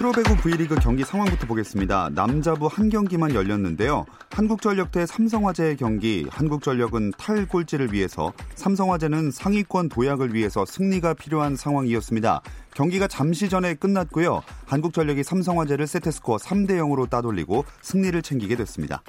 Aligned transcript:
프로배구 0.00 0.34
V리그 0.36 0.76
경기 0.76 1.04
상황부터 1.04 1.46
보겠습니다. 1.46 2.08
남자부 2.14 2.68
한 2.68 2.88
경기만 2.88 3.34
열렸는데요. 3.34 4.06
한국전력 4.30 4.92
대 4.92 5.04
삼성화재의 5.04 5.76
경기, 5.76 6.26
한국전력은 6.30 7.12
탈꼴찌를 7.18 7.92
위해서, 7.92 8.32
삼성화재는 8.54 9.30
상위권 9.30 9.90
도약을 9.90 10.32
위해서 10.32 10.64
승리가 10.64 11.12
필요한 11.12 11.54
상황이었습니다. 11.54 12.40
경기가 12.72 13.08
잠시 13.08 13.50
전에 13.50 13.74
끝났고요. 13.74 14.40
한국전력이 14.64 15.22
삼성화재를 15.22 15.86
세트스코어 15.86 16.38
3대 16.38 16.78
0으로 16.78 17.10
따돌리고 17.10 17.66
승리를 17.82 18.22
챙기게 18.22 18.56
됐습니다. 18.56 19.02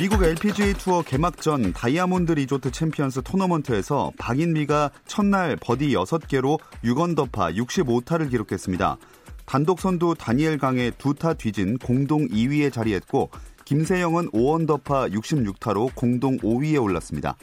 미국 0.00 0.22
LPGA 0.24 0.72
투어 0.72 1.02
개막전 1.02 1.74
다이아몬드 1.74 2.32
리조트 2.32 2.70
챔피언스 2.70 3.20
토너먼트에서 3.22 4.12
박인비가 4.16 4.92
첫날 5.06 5.56
버디 5.60 5.92
6개로 5.92 6.58
6언더파 6.82 7.54
65타를 7.54 8.30
기록했습니다. 8.30 8.96
단독 9.44 9.78
선두 9.78 10.14
다니엘 10.18 10.56
강의 10.56 10.90
두타 10.96 11.34
뒤진 11.34 11.76
공동 11.76 12.26
2위에 12.28 12.72
자리했고 12.72 13.28
김세영은 13.66 14.30
5언더파 14.30 15.12
66타로 15.12 15.94
공동 15.94 16.38
5위에 16.38 16.82
올랐습니다. 16.82 17.36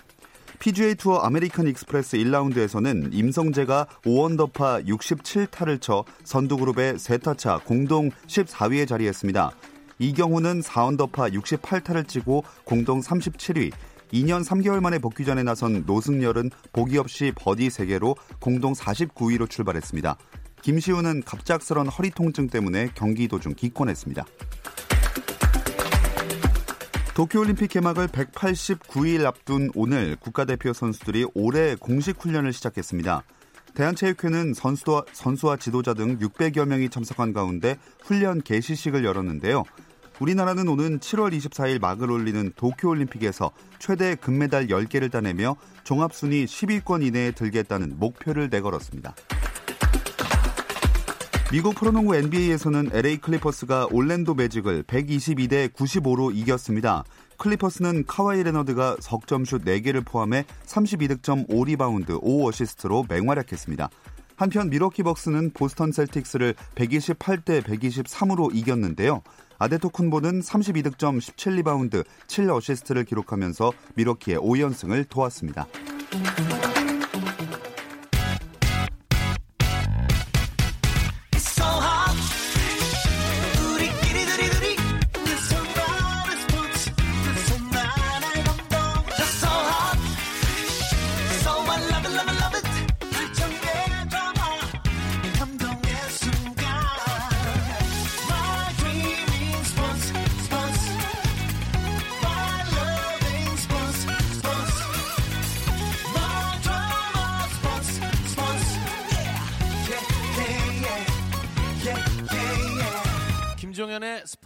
PGA 0.57 0.95
투어 0.95 1.19
아메리칸 1.19 1.67
익스프레스 1.67 2.17
1라운드에서는 2.17 3.13
임성재가 3.13 3.85
5언더파 4.03 4.87
67타를 4.87 5.79
쳐 5.79 6.05
선두 6.23 6.57
그룹의 6.57 6.95
3타차 6.95 7.63
공동 7.65 8.09
14위에 8.25 8.87
자리했습니다. 8.87 9.51
이경훈은 9.99 10.61
4언더파 10.61 11.33
68타를 11.33 12.07
치고 12.07 12.43
공동 12.63 13.01
37위. 13.01 13.71
2년 14.13 14.45
3개월 14.45 14.79
만에 14.79 14.99
복귀전에 14.99 15.43
나선 15.43 15.83
노승열은 15.85 16.51
보기 16.71 16.97
없이 16.97 17.33
버디 17.35 17.67
3개로 17.67 18.15
공동 18.39 18.73
49위로 18.73 19.49
출발했습니다. 19.49 20.17
김시우는 20.61 21.23
갑작스런 21.23 21.87
허리 21.87 22.09
통증 22.11 22.47
때문에 22.47 22.89
경기 22.95 23.27
도중 23.27 23.53
기권했습니다. 23.55 24.25
도쿄올림픽 27.15 27.71
개막을 27.71 28.07
189일 28.07 29.25
앞둔 29.25 29.71
오늘 29.73 30.15
국가대표 30.17 30.71
선수들이 30.71 31.25
올해 31.33 31.75
공식 31.75 32.21
훈련을 32.21 32.53
시작했습니다. 32.53 33.23
대한체육회는 33.73 34.53
선수와, 34.53 35.03
선수와 35.13 35.57
지도자 35.57 35.93
등 35.93 36.17
600여 36.19 36.65
명이 36.65 36.89
참석한 36.89 37.33
가운데 37.33 37.77
훈련 38.01 38.41
개시식을 38.41 39.03
열었는데요. 39.03 39.63
우리나라는 40.19 40.67
오는 40.67 40.99
7월 40.99 41.35
24일 41.37 41.79
막을 41.79 42.09
올리는 42.09 42.51
도쿄올림픽에서 42.55 43.51
최대 43.79 44.15
금메달 44.15 44.67
10개를 44.67 45.11
따내며 45.11 45.55
종합순위 45.83 46.45
10위권 46.45 47.05
이내에 47.05 47.31
들겠다는 47.31 47.99
목표를 47.99 48.49
내걸었습니다. 48.49 49.15
미국 51.49 51.75
프로농구 51.75 52.13
NBA에서는 52.13 52.89
LA 52.91 53.17
클리퍼스가 53.17 53.87
올랜도 53.91 54.33
매직을 54.33 54.83
122대 54.83 55.71
95로 55.71 56.35
이겼습니다. 56.35 57.05
클리퍼스는 57.37 58.05
카와이 58.05 58.43
레너드가 58.43 58.97
석점슛 58.99 59.63
4개를 59.63 60.03
포함해 60.03 60.43
32득점 60.65 61.47
5리바운드 61.47 62.21
5어시스트로 62.21 63.07
맹활약했습니다. 63.07 63.89
한편 64.37 64.69
밀워키 64.69 65.03
벅스는 65.03 65.51
보스턴 65.51 65.91
셀틱스를 65.91 66.53
128대 66.75 67.61
123으로 67.63 68.55
이겼는데요. 68.55 69.23
아데토쿤보는 69.57 70.43
32득점 70.43 71.17
17리바운드 71.17 72.05
7어시스트를 72.27 73.05
기록하면서 73.05 73.73
밀워키의 73.95 74.37
5연승을 74.37 75.09
도왔습니다. 75.09 75.67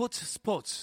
스포츠 0.01 0.25
스포츠. 0.25 0.73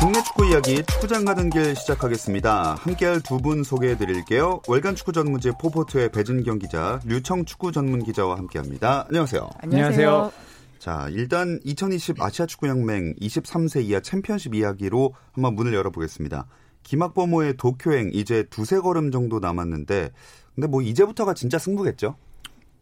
국내 0.00 0.22
축구 0.22 0.46
이야기 0.46 0.82
축구장 0.86 1.26
가는 1.26 1.50
길 1.50 1.76
시작하겠습니다. 1.76 2.76
함께할 2.76 3.20
두 3.20 3.40
분 3.40 3.62
소개해 3.62 3.98
드릴게요. 3.98 4.62
월간 4.66 4.94
축구 4.94 5.12
전문지 5.12 5.50
포포트의 5.60 6.10
배진경 6.12 6.60
기자, 6.60 6.98
류청 7.04 7.44
축구 7.44 7.72
전문 7.72 8.02
기자와 8.02 8.38
함께합니다. 8.38 9.04
안녕하세요. 9.08 9.50
안녕하세요. 9.58 10.32
자, 10.78 11.08
일단 11.10 11.60
2020 11.64 12.22
아시아 12.22 12.46
축구 12.46 12.68
연맹 12.68 13.16
23세 13.20 13.84
이하 13.84 14.00
챔피언십 14.00 14.54
이야기로 14.54 15.14
한번 15.32 15.56
문을 15.56 15.74
열어보겠습니다. 15.74 16.46
김학범호의 16.84 17.58
도쿄행 17.58 18.12
이제 18.14 18.44
두세 18.44 18.80
걸음 18.80 19.10
정도 19.10 19.40
남았는데 19.40 20.10
근데 20.54 20.66
뭐 20.66 20.80
이제부터가 20.80 21.34
진짜 21.34 21.58
승부겠죠? 21.58 22.16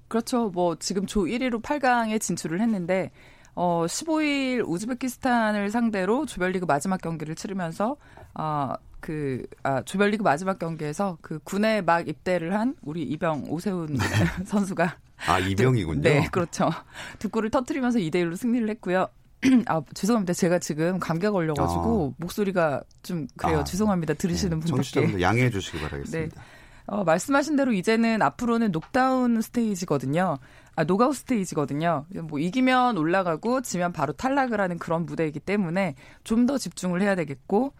그렇죠. 0.08 0.50
뭐 0.50 0.76
지금 0.76 1.06
조 1.06 1.24
1위로 1.24 1.62
8강에 1.62 2.20
진출을 2.20 2.60
했는데 2.60 3.10
어 3.54 3.84
15일 3.86 4.66
우즈베키스탄을 4.66 5.70
상대로 5.70 6.26
조별리그 6.26 6.66
마지막 6.66 7.00
경기를 7.00 7.34
치르면서 7.34 7.96
어그 8.34 9.46
아, 9.62 9.82
조별리그 9.82 10.22
마지막 10.22 10.58
경기에서 10.58 11.18
그 11.22 11.38
군에 11.42 11.80
막 11.80 12.06
입대를 12.06 12.54
한 12.54 12.76
우리 12.82 13.02
이병 13.02 13.46
오세훈 13.48 13.96
선수가 14.44 14.96
아 15.26 15.38
이병이군요. 15.38 16.02
네, 16.02 16.28
그렇죠. 16.30 16.70
두 17.18 17.28
골을 17.30 17.50
터트리면서 17.50 17.98
2대 17.98 18.16
1로 18.16 18.36
승리를 18.36 18.68
했고요. 18.68 19.08
아, 19.66 19.82
죄송합니다. 19.94 20.32
제가 20.32 20.58
지금 20.58 20.98
감기가 20.98 21.30
걸려가지고 21.30 22.12
아. 22.12 22.16
목소리가 22.18 22.82
좀 23.02 23.26
그래요. 23.36 23.60
아. 23.60 23.64
죄송합니다. 23.64 24.14
들으시는 24.14 24.60
네, 24.60 24.66
분들께. 24.66 25.20
양해해 25.20 25.50
주시기 25.50 25.78
바라겠습니다. 25.78 26.36
네. 26.36 26.42
어, 26.86 27.04
말씀하신 27.04 27.56
대로 27.56 27.72
이제는 27.72 28.22
앞으로는 28.22 28.72
녹다운 28.72 29.42
스테이지거든요. 29.42 30.38
아, 30.76 30.84
녹아웃 30.84 31.16
스테이지거든요. 31.16 32.06
뭐 32.24 32.38
이기면 32.38 32.98
올라가고 32.98 33.62
지면 33.62 33.92
바로 33.92 34.12
탈락을 34.12 34.60
하는 34.60 34.78
그런 34.78 35.06
무대이기 35.06 35.40
때문에 35.40 35.94
좀 36.24 36.46
더 36.46 36.58
집중을 36.58 37.02
해야 37.02 37.14
되겠고 37.16 37.72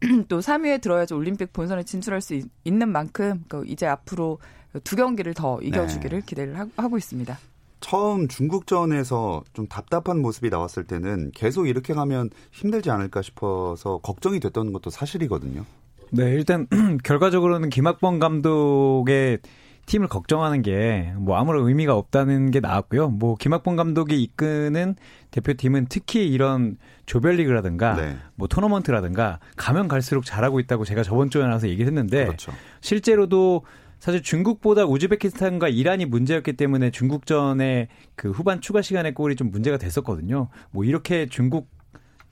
또 0.28 0.40
3위에 0.40 0.80
들어야지 0.80 1.14
올림픽 1.14 1.52
본선에 1.52 1.82
진출할 1.82 2.20
수 2.20 2.34
있, 2.34 2.46
는 2.64 2.88
만큼 2.90 3.44
그 3.48 3.64
이제 3.66 3.86
앞으로 3.86 4.38
두 4.82 4.96
경기를 4.96 5.34
더 5.34 5.60
이겨주기를 5.60 6.20
네. 6.20 6.26
기대를 6.26 6.58
하, 6.58 6.66
하고 6.76 6.96
있습니다. 6.96 7.38
처음 7.80 8.28
중국전에서 8.28 9.44
좀 9.52 9.66
답답한 9.68 10.20
모습이 10.22 10.48
나왔을 10.48 10.84
때는 10.84 11.32
계속 11.34 11.68
이렇게 11.68 11.92
가면 11.92 12.30
힘들지 12.50 12.90
않을까 12.90 13.20
싶어서 13.20 13.98
걱정이 13.98 14.40
됐던 14.40 14.72
것도 14.72 14.88
사실이거든요. 14.88 15.64
네, 16.10 16.32
일단 16.32 16.66
결과적으로는 17.04 17.70
김학범 17.70 18.18
감독의 18.18 19.38
팀을 19.86 20.08
걱정하는 20.08 20.62
게 20.62 21.12
뭐 21.24 21.36
아무런 21.36 21.66
의미가 21.66 21.94
없다는 21.96 22.50
게 22.50 22.60
나왔고요. 22.60 23.08
뭐 23.08 23.34
김학범 23.34 23.76
감독이 23.76 24.22
이끄는 24.22 24.94
대표팀은 25.30 25.86
특히 25.88 26.28
이런 26.28 26.76
조별리그라든가 27.06 27.96
네. 27.96 28.16
뭐 28.34 28.46
토너먼트라든가 28.46 29.40
가면 29.56 29.88
갈수록 29.88 30.24
잘하고 30.24 30.60
있다고 30.60 30.84
제가 30.84 31.02
저번 31.02 31.30
주에 31.30 31.42
나와서 31.42 31.68
얘기를 31.68 31.86
했는데 31.86 32.26
그렇죠. 32.26 32.52
실제로도 32.80 33.62
사실 33.98 34.22
중국보다 34.22 34.84
우즈베키스탄과 34.84 35.68
이란이 35.68 36.04
문제였기 36.04 36.54
때문에 36.54 36.90
중국전에 36.90 37.88
그 38.16 38.30
후반 38.30 38.60
추가 38.60 38.82
시간의 38.82 39.14
골이 39.14 39.34
좀 39.34 39.50
문제가 39.50 39.78
됐었거든요. 39.78 40.48
뭐 40.70 40.84
이렇게 40.84 41.26
중국 41.26 41.68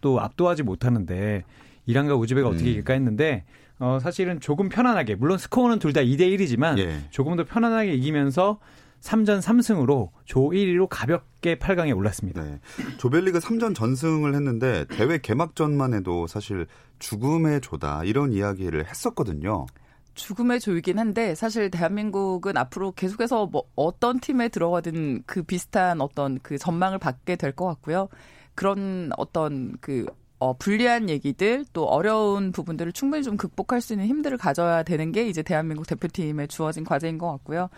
또 0.03 0.21
압도하지 0.21 0.65
못하는데 0.65 1.45
이란과 1.87 2.17
우즈베가 2.17 2.49
어떻게 2.49 2.65
음. 2.67 2.71
이길까 2.71 2.93
했는데 2.93 3.45
어 3.82 3.99
사실은 3.99 4.38
조금 4.40 4.69
편안하게 4.69 5.17
물론 5.17 5.38
스코어는 5.38 5.79
둘 5.81 5.93
다 5.93 6.00
2대 6.02 6.20
1이지만 6.20 6.79
예. 6.79 7.00
조금 7.11 7.37
더 7.37 7.44
편안하게 7.44 7.94
이기면서 7.94 8.61
3전 9.00 9.43
3승으로 9.43 10.11
조 10.25 10.40
1위로 10.50 10.87
가볍게 10.88 11.56
8강에 11.58 11.94
올랐습니다. 11.96 12.44
네. 12.44 12.61
조별리그 12.99 13.40
3전 13.40 13.75
전승을 13.75 14.34
했는데 14.37 14.84
대회 14.88 15.19
개막전만 15.19 15.94
해도 15.94 16.29
사실 16.29 16.67
죽음의 17.00 17.61
조다 17.62 18.05
이런 18.05 18.32
이야기를 18.32 18.87
했었거든요. 18.88 19.67
죽음의 20.14 20.61
조이긴 20.61 21.00
한데 21.00 21.35
사실 21.35 21.69
대한민국은 21.70 22.56
앞으로 22.56 22.93
계속해서 22.93 23.46
뭐 23.46 23.64
어떤 23.75 24.20
팀에 24.20 24.49
들어가든 24.49 25.25
그 25.26 25.43
비슷한 25.43 26.00
어떤 26.00 26.38
그 26.40 26.56
전망을 26.56 26.99
받게 26.99 27.35
될 27.37 27.52
것 27.52 27.67
같고요. 27.67 28.08
그런 28.55 29.11
어떤 29.17 29.75
그 29.81 30.06
어, 30.43 30.55
불리한 30.59 31.09
얘기들 31.09 31.65
또 31.73 31.85
어려운 31.85 32.50
부분들을 32.50 32.91
충분히 32.91 33.23
좀 33.23 33.37
극복할 33.37 33.81
수 33.81 33.93
있는 33.93 34.09
힘들을 34.09 34.37
가져야 34.39 34.83
되는 34.83 35.12
게 35.12 35.29
이제 35.29 35.41
대한민국 35.41 35.87
대표팀에 35.87 36.49
주어진 36.49 36.83
과제인 36.83 37.17
것 37.17 37.31
같고요. 37.31 37.69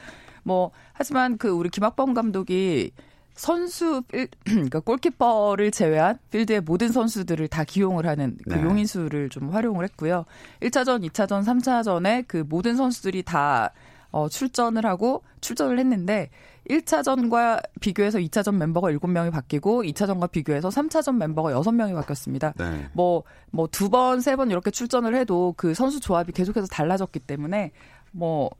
뭐 0.44 0.70
하지만 0.94 1.36
그 1.36 1.48
우리 1.48 1.68
김학범 1.68 2.14
감독이 2.14 2.92
선수 3.34 4.00
필- 4.08 4.28
그러니까 4.48 4.80
골키퍼를 4.80 5.72
제외한 5.72 6.18
필드의 6.30 6.62
모든 6.62 6.88
선수들을 6.88 7.48
다 7.48 7.64
기용을 7.64 8.06
하는 8.06 8.38
그 8.48 8.54
네. 8.54 8.62
용인수를 8.62 9.28
좀 9.28 9.50
활용을 9.50 9.84
했고요. 9.84 10.24
1차전, 10.60 11.06
2차전, 11.10 11.44
3차전에 11.44 12.24
그 12.26 12.46
모든 12.48 12.76
선수들이 12.76 13.24
다 13.24 13.72
어, 14.14 14.28
출전을 14.28 14.86
하고 14.86 15.24
출전을 15.40 15.76
했는데 15.80 16.30
1차전과 16.70 17.60
비교해서 17.80 18.18
2차전 18.20 18.54
멤버가 18.54 18.92
7명이 18.92 19.32
바뀌고 19.32 19.82
2차전과 19.82 20.30
비교해서 20.30 20.68
3차전 20.68 21.16
멤버가 21.16 21.50
6명이 21.50 21.94
바뀌었습니다. 21.94 22.52
네. 22.56 22.88
뭐, 22.92 23.24
뭐, 23.50 23.66
두 23.66 23.90
번, 23.90 24.20
세 24.20 24.36
번 24.36 24.52
이렇게 24.52 24.70
출전을 24.70 25.16
해도 25.16 25.52
그 25.56 25.74
선수 25.74 25.98
조합이 25.98 26.30
계속해서 26.30 26.68
달라졌기 26.68 27.18
때문에 27.18 27.72
뭐, 28.12 28.50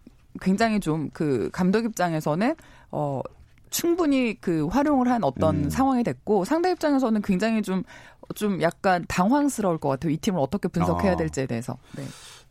굉장히 0.41 0.81
좀 0.81 1.11
그 1.13 1.51
감독 1.53 1.85
입장에서는, 1.85 2.57
어, 2.91 3.21
충분히 3.71 4.35
그 4.41 4.67
활용을 4.67 5.09
한 5.09 5.23
어떤 5.23 5.65
음. 5.67 5.71
상황이 5.71 6.03
됐고 6.03 6.45
상대 6.45 6.73
입장에서는 6.73 7.23
굉장히 7.23 7.63
좀, 7.63 7.85
좀 8.35 8.61
약간 8.61 9.05
당황스러울 9.09 9.79
것 9.79 9.89
같아요. 9.89 10.11
이 10.13 10.17
팀을 10.17 10.41
어떻게 10.41 10.67
분석해야 10.67 11.13
아. 11.13 11.17
될지에 11.17 11.47
대해서. 11.47 11.79
네. 11.97 12.03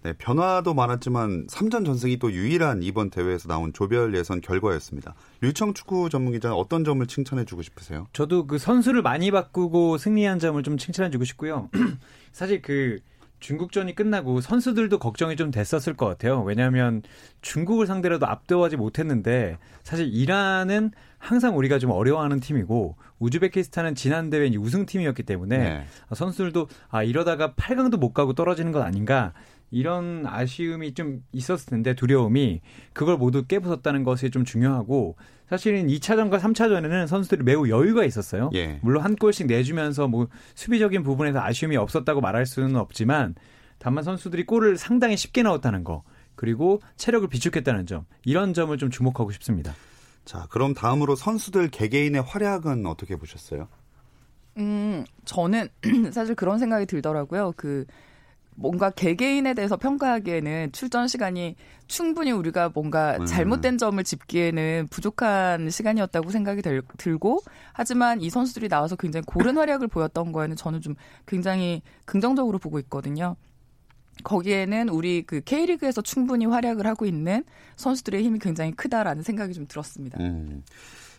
네, 0.03 0.11
변화도 0.17 0.73
많았지만 0.73 1.47
3전 1.47 1.85
전승이 1.85 2.17
또 2.19 2.31
유일한 2.31 2.83
이번 2.83 3.09
대회에서 3.09 3.47
나온 3.47 3.71
조별 3.71 4.13
예선 4.15 4.41
결과였습니다. 4.41 5.15
류청 5.39 5.73
축구 5.73 6.09
전문 6.09 6.33
기자 6.33 6.53
어떤 6.53 6.83
점을 6.83 7.05
칭찬해 7.07 7.45
주고 7.45 7.61
싶으세요? 7.61 8.07
저도 8.11 8.45
그 8.45 8.57
선수를 8.57 9.01
많이 9.01 9.31
바꾸고 9.31 9.97
승리한 9.97 10.39
점을 10.39 10.61
좀 10.61 10.77
칭찬해 10.77 11.09
주고 11.09 11.23
싶고요. 11.23 11.69
사실 12.33 12.61
그 12.61 12.99
중국전이 13.43 13.93
끝나고 13.93 14.39
선수들도 14.39 14.99
걱정이 14.99 15.35
좀 15.35 15.51
됐었을 15.51 15.95
것 15.95 16.05
같아요. 16.05 16.41
왜냐하면 16.43 17.01
중국을 17.41 17.87
상대로도 17.87 18.25
압도하지 18.25 18.77
못했는데 18.77 19.57
사실 19.83 20.07
이란은 20.13 20.91
항상 21.17 21.57
우리가 21.57 21.77
좀 21.77 21.91
어려워하는 21.91 22.39
팀이고 22.39 22.95
우즈베키스탄은 23.19 23.95
지난 23.95 24.29
대회 24.29 24.49
우승팀이었기 24.55 25.23
때문에 25.23 25.57
네. 25.57 25.85
선수들도 26.13 26.67
아 26.89 27.03
이러다가 27.03 27.53
8강도 27.53 27.97
못 27.97 28.13
가고 28.13 28.33
떨어지는 28.33 28.71
것 28.71 28.81
아닌가 28.81 29.33
이런 29.73 30.25
아쉬움이 30.27 30.93
좀 30.93 31.23
있었을 31.31 31.65
텐데 31.65 31.95
두려움이 31.95 32.61
그걸 32.93 33.17
모두 33.17 33.43
깨부쉈다는 33.47 34.03
것이 34.03 34.29
좀 34.29 34.45
중요하고 34.45 35.15
사실은 35.49 35.87
2차전과 35.87 36.39
3차전에는 36.39 37.07
선수들이 37.07 37.43
매우 37.43 37.67
여유가 37.67 38.05
있었어요. 38.05 38.51
예. 38.53 38.79
물론 38.83 39.03
한 39.03 39.15
골씩 39.15 39.47
내주면서 39.47 40.07
뭐 40.07 40.27
수비적인 40.53 41.01
부분에서 41.01 41.41
아쉬움이 41.41 41.75
없었다고 41.75 42.21
말할 42.21 42.45
수는 42.45 42.75
없지만 42.75 43.33
다만 43.79 44.03
선수들이 44.03 44.45
골을 44.45 44.77
상당히 44.77 45.17
쉽게 45.17 45.41
넣었다는 45.41 45.83
거 45.83 46.03
그리고 46.35 46.79
체력을 46.97 47.27
비축했다는 47.27 47.87
점 47.87 48.05
이런 48.25 48.53
점을 48.53 48.77
좀 48.77 48.91
주목하고 48.91 49.31
싶습니다. 49.31 49.73
자, 50.23 50.45
그럼 50.51 50.75
다음으로 50.75 51.15
선수들 51.15 51.69
개개인의 51.69 52.21
활약은 52.21 52.85
어떻게 52.85 53.15
보셨어요? 53.15 53.67
음, 54.57 55.03
저는 55.25 55.67
사실 56.13 56.35
그런 56.35 56.59
생각이 56.59 56.85
들더라고요. 56.85 57.53
그 57.57 57.85
뭔가 58.55 58.89
개개인에 58.89 59.53
대해서 59.53 59.77
평가하기에는 59.77 60.71
출전 60.71 61.07
시간이 61.07 61.55
충분히 61.87 62.31
우리가 62.31 62.69
뭔가 62.73 63.17
음. 63.17 63.25
잘못된 63.25 63.77
점을 63.77 64.01
짚기에는 64.03 64.87
부족한 64.89 65.69
시간이었다고 65.69 66.31
생각이 66.31 66.61
들, 66.61 66.81
들고 66.97 67.41
하지만 67.73 68.21
이 68.21 68.29
선수들이 68.29 68.69
나와서 68.69 68.95
굉장히 68.95 69.23
고른 69.25 69.57
활약을 69.57 69.87
보였던 69.87 70.31
거에는 70.31 70.55
저는 70.55 70.81
좀 70.81 70.95
굉장히 71.25 71.81
긍정적으로 72.05 72.59
보고 72.59 72.79
있거든요. 72.79 73.35
거기에는 74.23 74.89
우리 74.89 75.23
그 75.23 75.41
K리그에서 75.41 76.01
충분히 76.01 76.45
활약을 76.45 76.85
하고 76.85 77.05
있는 77.05 77.43
선수들의 77.75 78.23
힘이 78.23 78.39
굉장히 78.39 78.71
크다라는 78.71 79.23
생각이 79.23 79.53
좀 79.53 79.67
들었습니다. 79.67 80.19
음. 80.21 80.63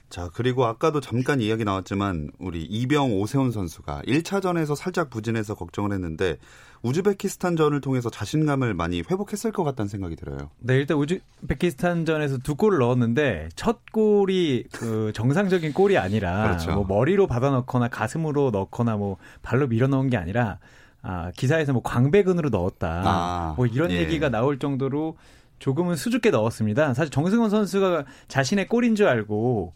자, 0.08 0.30
그리고 0.32 0.64
아까도 0.64 1.00
잠깐 1.00 1.40
이야기 1.40 1.64
나왔지만 1.64 2.30
우리 2.38 2.62
이병 2.62 3.20
오세훈 3.20 3.50
선수가 3.50 4.02
1차전에서 4.06 4.76
살짝 4.76 5.10
부진해서 5.10 5.54
걱정을 5.54 5.92
했는데 5.92 6.36
우즈베키스탄전을 6.82 7.80
통해서 7.80 8.10
자신감을 8.10 8.74
많이 8.74 9.00
회복했을 9.00 9.50
것 9.50 9.64
같다는 9.64 9.88
생각이 9.88 10.16
들어요. 10.16 10.50
네, 10.60 10.76
일단 10.76 10.98
우즈베키스탄전에서 10.98 12.38
두 12.38 12.54
골을 12.54 12.78
넣었는데 12.78 13.48
첫 13.56 13.80
골이 13.90 14.64
그 14.70 15.10
정상적인 15.14 15.72
골이 15.72 15.96
아니라 15.98 16.44
그렇죠. 16.44 16.72
뭐 16.74 16.84
머리로 16.86 17.26
받아 17.26 17.50
넣거나 17.50 17.88
가슴으로 17.88 18.50
넣거나 18.50 18.96
뭐 18.96 19.16
발로 19.42 19.66
밀어 19.66 19.86
넣은 19.88 20.10
게 20.10 20.16
아니라 20.16 20.58
아, 21.02 21.32
기사에서 21.36 21.72
뭐 21.72 21.82
광배근으로 21.82 22.50
넣었다. 22.50 23.02
아, 23.04 23.54
뭐 23.56 23.66
이런 23.66 23.90
예. 23.90 23.96
얘기가 23.96 24.28
나올 24.28 24.58
정도로 24.58 25.16
조금은 25.58 25.96
수줍게 25.96 26.30
넣었습니다. 26.30 26.94
사실 26.94 27.10
정승원 27.10 27.50
선수가 27.50 28.04
자신의 28.28 28.68
골인 28.68 28.94
줄 28.94 29.08
알고 29.08 29.72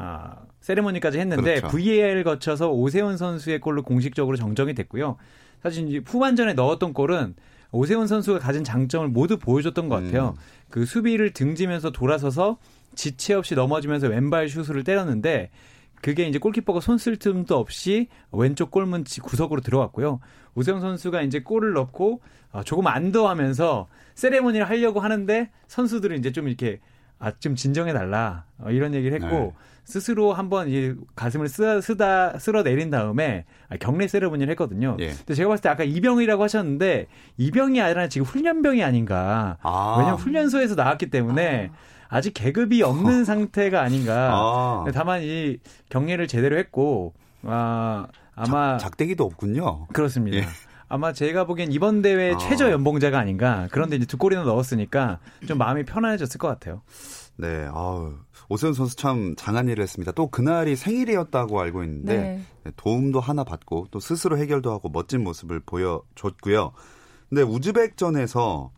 아, 0.00 0.36
세레머니까지 0.60 1.18
했는데 1.18 1.56
그렇죠. 1.60 1.76
VAR 1.76 2.22
거쳐서 2.24 2.70
오세훈 2.70 3.16
선수의 3.16 3.60
골로 3.60 3.82
공식적으로 3.82 4.36
정정이 4.36 4.74
됐고요. 4.74 5.16
사실 5.62 5.88
이제 5.88 6.00
후반전에 6.04 6.54
넣었던 6.54 6.92
골은 6.94 7.34
오세훈 7.72 8.06
선수가 8.06 8.38
가진 8.40 8.64
장점을 8.64 9.06
모두 9.08 9.38
보여줬던 9.38 9.88
것 9.88 10.02
같아요. 10.02 10.34
음. 10.36 10.40
그 10.70 10.84
수비를 10.86 11.32
등지면서 11.32 11.90
돌아서서 11.90 12.58
지체 12.94 13.34
없이 13.34 13.54
넘어지면서 13.54 14.08
왼발 14.08 14.48
슛을 14.48 14.82
때렸는데 14.84 15.50
그게 16.02 16.26
이제 16.26 16.38
골키퍼가 16.38 16.80
손 16.80 16.96
쓸 16.98 17.16
틈도 17.16 17.56
없이 17.56 18.08
왼쪽 18.32 18.70
골문 18.70 19.04
지- 19.04 19.20
구석으로 19.20 19.60
들어갔고요. 19.60 20.20
오세훈 20.54 20.80
선수가 20.80 21.22
이제 21.22 21.40
골을 21.40 21.74
넣고 21.74 22.22
아, 22.52 22.62
조금 22.64 22.86
안도하면서 22.88 23.86
세레모니를 24.14 24.68
하려고 24.68 24.98
하는데 25.00 25.50
선수들은 25.68 26.18
이제 26.18 26.32
좀 26.32 26.48
이렇게 26.48 26.80
아, 27.20 27.30
좀 27.38 27.54
진정해 27.54 27.92
달라. 27.92 28.44
어, 28.58 28.70
이런 28.70 28.94
얘기를 28.94 29.22
했고 29.22 29.36
네. 29.36 29.52
스스로 29.84 30.32
한번 30.32 30.68
이 30.68 30.94
가슴을 31.14 31.48
쓰, 31.48 31.80
쓰다 31.80 32.38
쓸어 32.38 32.62
내린 32.62 32.90
다음에 32.90 33.44
아, 33.68 33.76
경례 33.76 34.08
세레모니를 34.08 34.50
했거든요. 34.52 34.96
예. 35.00 35.10
근데 35.10 35.34
제가 35.34 35.50
봤을 35.50 35.62
때 35.62 35.68
아까 35.68 35.84
이병이라고 35.84 36.42
하셨는데 36.42 37.06
이병이 37.36 37.80
아니라 37.80 38.08
지금 38.08 38.24
훈련병이 38.24 38.82
아닌가. 38.82 39.58
아. 39.62 39.96
왜냐면 39.98 40.18
훈련소에서 40.18 40.74
나왔기 40.74 41.10
때문에 41.10 41.70
아. 42.08 42.20
직 42.22 42.32
계급이 42.32 42.82
없는 42.82 43.24
상태가 43.24 43.82
아닌가. 43.82 44.30
아. 44.32 44.84
다만 44.94 45.22
이 45.22 45.58
경례를 45.90 46.26
제대로 46.26 46.56
했고 46.56 47.12
아, 47.42 48.06
아마 48.34 48.78
작, 48.78 48.90
작대기도 48.90 49.24
없군요. 49.24 49.88
그렇습니다. 49.92 50.38
예. 50.38 50.46
아마 50.90 51.12
제가 51.12 51.44
보기엔 51.44 51.70
이번 51.70 52.02
대회 52.02 52.34
아. 52.34 52.36
최저 52.38 52.70
연봉자가 52.72 53.18
아닌가. 53.18 53.68
그런데 53.70 53.94
이제 53.96 54.06
두 54.06 54.18
골이나 54.18 54.42
넣었으니까 54.42 55.20
좀 55.46 55.56
마음이 55.56 55.84
편안해졌을 55.84 56.38
것 56.38 56.48
같아요. 56.48 56.82
네, 57.36 57.68
아우, 57.72 58.14
오세훈 58.48 58.74
선수 58.74 58.96
참 58.96 59.34
장한 59.36 59.68
일을 59.68 59.82
했습니다. 59.84 60.10
또 60.12 60.26
그날이 60.26 60.74
생일이었다고 60.74 61.60
알고 61.60 61.84
있는데 61.84 62.16
네. 62.16 62.42
네, 62.64 62.72
도움도 62.76 63.20
하나 63.20 63.44
받고 63.44 63.86
또 63.92 64.00
스스로 64.00 64.36
해결도 64.36 64.72
하고 64.72 64.88
멋진 64.88 65.22
모습을 65.22 65.60
보여줬고요. 65.60 66.72
근데 67.28 67.42
우즈벡전에서 67.42 68.72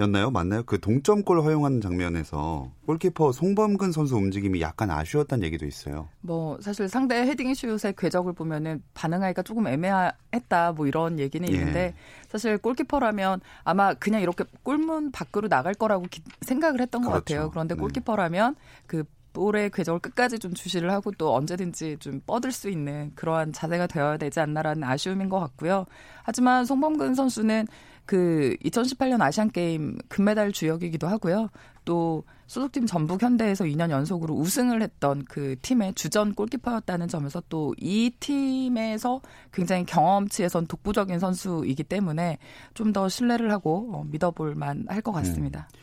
였나요? 0.00 0.30
맞나요? 0.30 0.62
그 0.64 0.80
동점골 0.80 1.40
허용하는 1.42 1.80
장면에서 1.80 2.70
골키퍼 2.86 3.32
송범근 3.32 3.92
선수 3.92 4.16
움직임이 4.16 4.60
약간 4.60 4.90
아쉬웠다는 4.90 5.44
얘기도 5.44 5.66
있어요. 5.66 6.08
뭐 6.20 6.58
사실 6.60 6.88
상대 6.88 7.16
헤딩 7.16 7.54
슛의 7.54 7.94
궤적을 7.96 8.32
보면은 8.32 8.82
반응하기가 8.94 9.42
조금 9.42 9.66
애매했다 9.66 10.72
뭐 10.72 10.86
이런 10.86 11.18
얘기는 11.18 11.48
예. 11.48 11.52
있는데 11.52 11.94
사실 12.28 12.58
골키퍼라면 12.58 13.40
아마 13.64 13.94
그냥 13.94 14.22
이렇게 14.22 14.44
골문 14.62 15.10
밖으로 15.12 15.48
나갈 15.48 15.74
거라고 15.74 16.06
기- 16.10 16.22
생각을 16.42 16.80
했던 16.80 17.02
것 17.02 17.10
그렇죠. 17.10 17.24
같아요. 17.34 17.50
그런데 17.50 17.74
네. 17.74 17.80
골키퍼라면 17.80 18.56
그 18.86 19.04
볼의 19.34 19.70
궤적을 19.70 20.00
끝까지 20.00 20.38
좀 20.38 20.52
주시를 20.54 20.90
하고 20.90 21.12
또 21.16 21.34
언제든지 21.34 21.98
좀 22.00 22.20
뻗을 22.26 22.50
수 22.50 22.68
있는 22.68 23.12
그러한 23.14 23.52
자세가 23.52 23.86
되어야 23.86 24.16
되지 24.16 24.40
않나라는 24.40 24.82
아쉬움인 24.82 25.28
것 25.28 25.38
같고요. 25.38 25.84
하지만 26.24 26.64
송범근 26.64 27.14
선수는 27.14 27.66
그 28.08 28.56
2018년 28.64 29.20
아시안 29.20 29.50
게임 29.50 29.98
금메달 30.08 30.50
주역이기도 30.50 31.06
하고요. 31.06 31.50
또 31.84 32.24
소속팀 32.46 32.86
전북 32.86 33.22
현대에서 33.22 33.64
2년 33.64 33.90
연속으로 33.90 34.34
우승을 34.34 34.80
했던 34.80 35.26
그 35.26 35.56
팀의 35.60 35.92
주전 35.92 36.34
골키퍼였다는 36.34 37.06
점에서 37.08 37.42
또 37.50 37.74
이 37.78 38.10
팀에서 38.18 39.20
굉장히 39.52 39.84
경험치에선 39.84 40.66
독보적인 40.68 41.18
선수이기 41.18 41.84
때문에 41.84 42.38
좀 42.72 42.94
더 42.94 43.10
신뢰를 43.10 43.50
하고 43.52 43.90
어, 43.92 44.04
믿어볼 44.06 44.54
만할 44.54 45.02
것 45.02 45.12
같습니다. 45.12 45.68
음. 45.74 45.78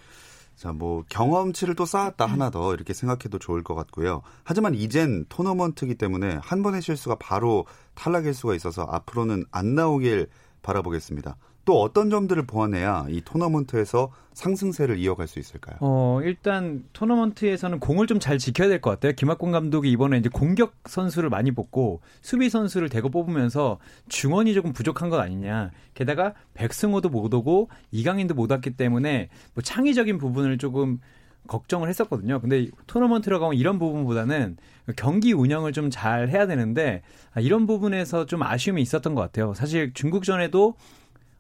자, 0.55 0.72
뭐 0.74 1.03
경험치를 1.10 1.75
또 1.75 1.86
쌓았다 1.86 2.25
하나 2.25 2.50
더 2.50 2.74
이렇게 2.74 2.94
생각해도 2.96 3.38
좋을 3.38 3.62
것 3.62 3.75
같고요. 3.75 4.24
하지만 4.44 4.74
이젠 4.74 5.25
토너먼트기 5.29 5.94
때문에 5.94 6.39
한 6.41 6.63
번의 6.63 6.82
실수가 6.82 7.17
바로 7.20 7.67
탈락일 7.94 8.34
수가 8.34 8.55
있어서 8.55 8.82
앞으로는 8.89 9.46
안 9.51 9.75
나오길 9.75 10.27
바라보겠습니다. 10.63 11.36
또 11.65 11.81
어떤 11.81 12.10
점들을 12.12 12.45
보완해야 12.45 13.07
이 13.10 13.22
토너먼트에서 13.22 14.12
상승세를 14.34 14.98
이어갈 15.00 15.27
수 15.27 15.39
있을까요? 15.39 15.77
어, 15.79 16.19
일단 16.24 16.84
토너먼트에서는 16.93 17.79
공을 17.79 18.05
좀 18.07 18.19
잘 18.19 18.38
지켜야 18.38 18.67
될 18.69 18.81
것 18.81 18.91
같아요. 18.91 19.13
김학곤 19.13 19.51
감독이 19.51 19.89
이번에 19.91 20.17
이제 20.17 20.29
공격 20.29 20.74
선수를 20.86 21.29
많이 21.29 21.51
뽑고 21.51 22.01
수비 22.22 22.50
선수를 22.50 22.89
대거 22.89 23.10
뽑으면서 23.10 23.79
중원이 24.10 24.53
조금 24.53 24.74
부족한 24.74 25.10
것 25.10 25.19
아니냐. 25.19 25.72
게다가 25.95 26.34
백승호도 26.53 27.10
못 27.10 27.34
오고 27.34 27.69
이강인도 27.91 28.36
못 28.36 28.51
왔기 28.51 28.72
때문에 28.77 29.29
뭐 29.53 29.62
창의적인 29.63 30.17
부분을 30.17 30.57
조금 30.57 31.00
걱정을 31.48 31.89
했었거든요. 31.89 32.39
근데 32.41 32.67
토너먼트라고 32.88 33.45
하면 33.45 33.57
이런 33.57 33.77
부분보다는 33.79 34.57
경기 34.95 35.31
운영을 35.34 35.72
좀 35.74 35.89
잘 35.91 36.29
해야 36.29 36.48
되는데 36.48 37.01
아, 37.34 37.39
이런 37.39 37.67
부분에서 37.67 38.25
좀 38.25 38.41
아쉬움이 38.43 38.81
있었던 38.81 39.13
것 39.15 39.22
같아요. 39.22 39.53
사실 39.53 39.93
중국전에도 39.93 40.75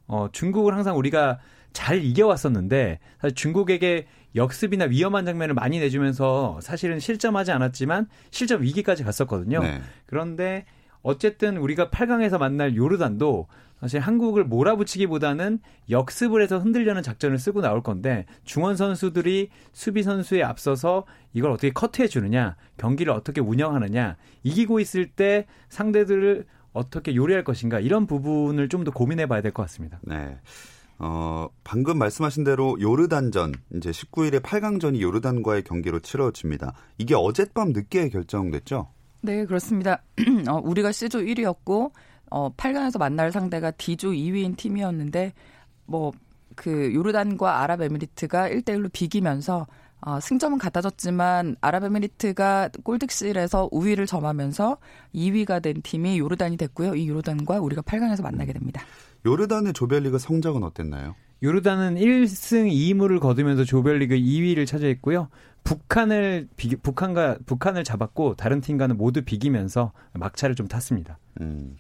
어, 0.07 0.27
중국을 0.31 0.73
항상 0.73 0.97
우리가 0.97 1.39
잘 1.73 2.03
이겨왔었는데 2.03 2.99
사실 3.19 3.35
중국에게 3.35 4.07
역습이나 4.35 4.85
위험한 4.85 5.25
장면을 5.25 5.55
많이 5.55 5.79
내주면서 5.79 6.59
사실은 6.61 6.99
실점하지 6.99 7.51
않았지만 7.51 8.07
실점 8.31 8.61
위기까지 8.61 9.03
갔었거든요. 9.03 9.61
네. 9.61 9.81
그런데 10.05 10.65
어쨌든 11.01 11.57
우리가 11.57 11.89
8강에서 11.89 12.37
만날 12.37 12.75
요르단도 12.75 13.47
사실 13.79 13.99
한국을 13.99 14.45
몰아붙이기보다는 14.45 15.59
역습을 15.89 16.41
해서 16.41 16.57
흔들려는 16.57 17.03
작전을 17.03 17.37
쓰고 17.37 17.61
나올 17.61 17.83
건데 17.83 18.25
중원 18.43 18.75
선수들이 18.75 19.49
수비 19.73 20.01
선수에 20.01 20.41
앞서서 20.43 21.05
이걸 21.33 21.51
어떻게 21.51 21.71
커트해 21.71 22.07
주느냐, 22.07 22.55
경기를 22.77 23.13
어떻게 23.13 23.41
운영하느냐, 23.41 24.15
이기고 24.43 24.79
있을 24.79 25.07
때 25.07 25.45
상대들을 25.69 26.45
어떻게 26.75 27.15
요리할 27.15 27.43
것인가 27.43 27.79
이런 27.79 28.05
부분을 28.05 28.69
좀 28.69 28.83
더 28.83 28.91
고민해 28.91 29.25
봐야 29.27 29.41
될 29.41 29.51
것 29.51 29.63
같습니다. 29.63 29.99
네. 30.03 30.37
어, 30.99 31.47
방금 31.63 31.97
말씀하신 31.97 32.43
대로 32.45 32.77
요르단전, 32.79 33.53
이제 33.75 33.91
19일에 33.91 34.41
8강전이 34.41 35.01
요르단과의 35.01 35.63
경기로 35.63 35.99
치러집니다. 35.99 36.73
이게 36.97 37.15
어젯밤 37.15 37.73
늦게 37.73 38.09
결정됐죠? 38.09 38.87
네, 39.21 39.45
그렇습니다. 39.45 40.03
어, 40.47 40.61
우리가 40.63 40.91
C조 40.93 41.19
1위였고, 41.19 41.91
어, 42.31 42.53
8강에서 42.55 42.97
만날 42.99 43.31
상대가 43.31 43.71
D조 43.71 44.11
2위인 44.11 44.55
팀이었는데, 44.55 45.33
뭐, 45.85 46.11
그 46.55 46.93
요르단과 46.93 47.61
아랍에미리트가 47.63 48.49
1대1로 48.49 48.89
비기면서 48.93 49.67
어, 50.05 50.19
승점은 50.19 50.59
같아졌지만 50.59 51.55
아랍에미리트가 51.61 52.69
골득실에서 52.83 53.69
우위를 53.71 54.05
점하면서 54.05 54.77
2위가 55.15 55.63
된 55.63 55.81
팀이 55.81 56.19
요르단이 56.19 56.57
됐고요. 56.57 56.93
이 56.93 57.09
요르단과 57.09 57.59
우리가 57.59 57.81
8강에서 57.81 58.21
만나게 58.21 58.53
됩니다. 58.53 58.83
요르단의 59.25 59.73
조별리그 59.73 60.19
성적은 60.19 60.63
어땠나요? 60.63 61.15
요르단은 61.41 61.95
1승 61.95 62.71
2무를 62.71 63.19
거두면서 63.19 63.63
조별리그 63.63 64.15
2위를 64.15 64.67
차지했고요. 64.67 65.27
북한을 65.63 66.49
비, 66.55 66.75
북한과 66.75 67.39
북한을 67.47 67.83
잡았고 67.83 68.35
다른 68.35 68.61
팀과는 68.61 68.97
모두 68.97 69.23
비기면서 69.23 69.91
막차를 70.13 70.53
좀 70.55 70.67
탔습니다. 70.67 71.17
음, 71.41 71.75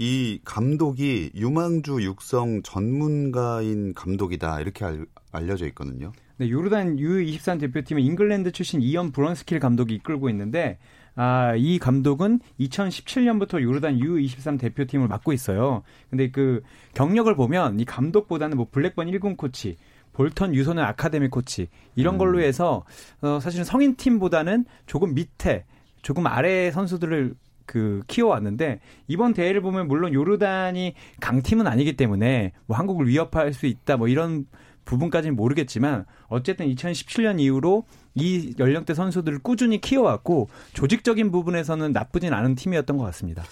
이 0.00 0.40
감독이 0.44 1.30
유망주 1.36 2.02
육성 2.02 2.62
전문가인 2.64 3.94
감독이다 3.94 4.60
이렇게 4.60 4.84
알, 4.84 5.06
알려져 5.30 5.66
있거든요. 5.68 6.10
네, 6.38 6.48
요르단 6.48 6.98
U23 6.98 7.58
대표팀은 7.60 8.00
잉글랜드 8.00 8.52
출신 8.52 8.80
이언 8.80 9.10
브런스킬 9.10 9.58
감독이 9.58 9.94
이끌고 9.96 10.30
있는데 10.30 10.78
아, 11.16 11.54
이 11.56 11.80
감독은 11.80 12.38
2017년부터 12.60 13.60
요르단 13.60 13.98
U23 13.98 14.56
대표팀을 14.60 15.08
맡고 15.08 15.32
있어요. 15.32 15.82
근데 16.10 16.30
그 16.30 16.62
경력을 16.94 17.34
보면 17.34 17.80
이 17.80 17.84
감독보다는 17.84 18.56
뭐 18.56 18.68
블랙번 18.70 19.08
1군 19.08 19.36
코치, 19.36 19.78
볼턴 20.12 20.54
유소년 20.54 20.84
아카데미 20.84 21.26
코치 21.26 21.68
이런 21.96 22.14
음. 22.14 22.18
걸로 22.18 22.40
해서 22.40 22.84
어, 23.20 23.40
사실은 23.40 23.64
성인 23.64 23.96
팀보다는 23.96 24.64
조금 24.86 25.14
밑에 25.14 25.64
조금 26.02 26.28
아래 26.28 26.70
선수들을 26.70 27.34
그 27.66 28.02
키워왔는데 28.06 28.80
이번 29.08 29.34
대회를 29.34 29.60
보면 29.60 29.88
물론 29.88 30.14
요르단이 30.14 30.94
강팀은 31.20 31.66
아니기 31.66 31.96
때문에 31.96 32.52
뭐 32.66 32.76
한국을 32.76 33.08
위협할 33.08 33.52
수 33.52 33.66
있다 33.66 33.96
뭐 33.96 34.08
이런 34.08 34.46
부분까지는 34.88 35.36
모르겠지만 35.36 36.06
어쨌든 36.28 36.66
2017년 36.74 37.38
이후로 37.40 37.84
이 38.14 38.54
연령대 38.58 38.94
선수들을 38.94 39.40
꾸준히 39.40 39.80
키워왔고 39.80 40.48
조직적인 40.72 41.30
부분에서는 41.30 41.92
나쁘진 41.92 42.32
않은 42.32 42.54
팀이었던 42.54 42.96
것 42.96 43.04
같습니다. 43.04 43.44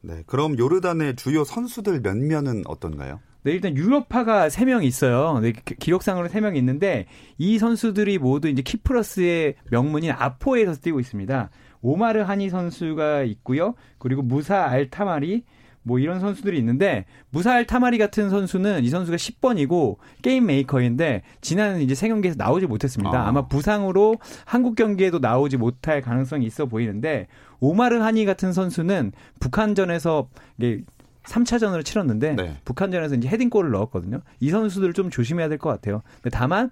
네, 0.00 0.22
그럼 0.26 0.58
요르단의 0.58 1.16
주요 1.16 1.44
선수들 1.44 2.00
몇몇은 2.00 2.62
어떤가요? 2.66 3.20
네, 3.42 3.52
일단 3.52 3.76
유럽파가 3.76 4.48
3명 4.48 4.84
있어요. 4.84 5.38
네, 5.40 5.52
기록상으로 5.52 6.28
3명 6.28 6.56
있는데 6.56 7.06
이 7.36 7.58
선수들이 7.58 8.18
모두 8.18 8.48
이제 8.48 8.62
키프러스의 8.62 9.56
명문인 9.70 10.12
아포에서 10.12 10.74
뛰고 10.80 11.00
있습니다. 11.00 11.50
오마르 11.80 12.20
하니 12.20 12.48
선수가 12.48 13.22
있고요. 13.24 13.74
그리고 13.98 14.22
무사 14.22 14.64
알타마리 14.64 15.44
뭐 15.88 15.98
이런 15.98 16.20
선수들이 16.20 16.56
있는데 16.58 17.06
무사알 17.30 17.66
타마리 17.66 17.96
같은 17.98 18.28
선수는 18.30 18.84
이 18.84 18.90
선수가 18.90 19.16
10번이고 19.16 19.96
게임 20.22 20.46
메이커인데 20.46 21.22
지난 21.40 21.80
이제 21.80 21.94
세 21.94 22.08
경기에서 22.08 22.36
나오지 22.38 22.66
못했습니다. 22.66 23.26
아. 23.26 23.32
마 23.32 23.48
부상으로 23.48 24.16
한국 24.44 24.76
경기에도 24.76 25.18
나오지 25.18 25.56
못할 25.56 26.02
가능성이 26.02 26.46
있어 26.46 26.66
보이는데 26.66 27.26
오마르 27.58 27.98
하니 27.98 28.24
같은 28.26 28.52
선수는 28.52 29.12
북한전에서 29.40 30.28
이게 30.58 30.82
3차전으로 31.24 31.84
치렀는데 31.84 32.34
네. 32.34 32.56
북한전에서 32.64 33.14
이제 33.16 33.28
헤딩골을 33.28 33.70
넣었거든요. 33.70 34.20
이 34.40 34.50
선수들을 34.50 34.92
좀 34.92 35.10
조심해야 35.10 35.48
될 35.48 35.58
것 35.58 35.70
같아요. 35.70 36.02
다만 36.30 36.70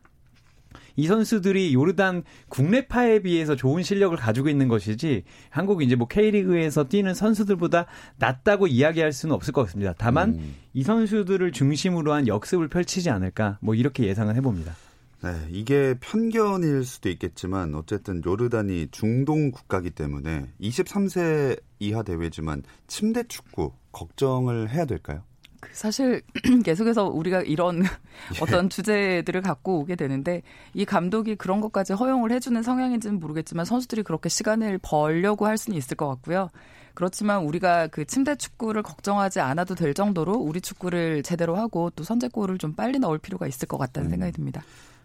이 0.97 1.07
선수들이 1.07 1.75
요르단 1.75 2.25
국내파에 2.49 3.21
비해서 3.21 3.55
좋은 3.55 3.83
실력을 3.83 4.17
가지고 4.17 4.49
있는 4.49 4.69
것이지 4.69 5.25
한국이 5.51 5.85
이제 5.85 5.95
뭐 5.95 6.09
K리그에서 6.09 6.89
뛰는 6.89 7.15
선수들보다 7.15 7.87
낫다고 8.19 8.67
이야기할 8.67 9.13
수는 9.13 9.35
없을 9.35 9.53
것 9.53 9.65
같습니다. 9.67 9.95
다만 9.97 10.31
음. 10.31 10.55
이 10.73 10.83
선수들을 10.83 11.53
중심으로 11.53 12.13
한 12.13 12.27
역습을 12.27 12.69
펼치지 12.69 13.11
않을까 13.11 13.59
뭐 13.61 13.75
이렇게 13.75 14.05
예상을 14.05 14.35
해봅니다. 14.35 14.75
네, 15.23 15.31
이게 15.51 15.95
편견일 16.01 16.85
수도 16.85 17.09
있겠지만 17.09 17.75
어쨌든 17.75 18.23
요르단이 18.25 18.89
중동 18.91 19.51
국가기 19.51 19.91
때문에 19.91 20.51
23세 20.61 21.61
이하 21.79 22.03
대회지만 22.03 22.63
침대 22.87 23.25
축구 23.25 23.73
걱정을 23.93 24.71
해야 24.71 24.85
될까요? 24.85 25.23
그 25.69 25.77
사실 25.77 26.23
계속해서 26.65 27.07
우리가 27.07 27.43
이런 27.43 27.83
어떤 28.41 28.69
주제들을 28.69 29.43
갖고 29.43 29.81
오게 29.81 29.97
되는데 29.97 30.43
이 30.75 30.85
감독이 30.85 31.37
그런 31.37 31.61
것까지 31.61 31.93
허용을 31.93 32.33
해주는 32.33 32.63
성향인지는 32.63 33.21
모르겠지만 33.21 33.65
선수들이 33.65 34.03
그렇게 34.03 34.29
시간을 34.29 34.79
벌려고 34.83 35.47
할 35.47 35.59
수는 35.59 35.77
있을 35.77 35.97
것 35.97 36.09
같고요. 36.09 36.51
그렇지만 36.95 37.45
우리가 37.45 37.89
그 37.89 38.07
침대 38.07 38.37
축구를 38.37 38.83
걱정하지 38.83 39.41
않아도 39.41 39.75
될 39.75 39.93
정도로 39.93 40.33
우리 40.33 40.61
축구를 40.63 41.23
제대로 41.23 41.57
하고 41.57 41.91
또 41.91 42.05
선제골을 42.05 42.57
좀 42.59 42.73
빨리 42.75 42.99
넣을 42.99 43.19
필요가 43.19 43.47
있을 43.47 43.69
것 43.69 43.77
같다는 43.77 44.09
음. 44.09 44.11
생각이 44.13 44.33
듭니다. 44.33 44.63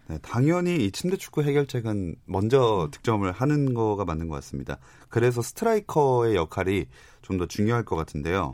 네, 0.07 0.17
당연히 0.21 0.85
이 0.85 0.91
침대 0.91 1.17
축구 1.17 1.43
해결책은 1.43 2.15
먼저 2.25 2.89
득점을 2.91 3.29
하는 3.31 3.73
거가 3.73 4.05
맞는 4.05 4.29
것 4.29 4.35
같습니다. 4.35 4.77
그래서 5.09 5.41
스트라이커의 5.41 6.35
역할이 6.35 6.85
좀 7.21 7.37
더 7.37 7.45
중요할 7.45 7.83
것 7.85 7.95
같은데요. 7.95 8.53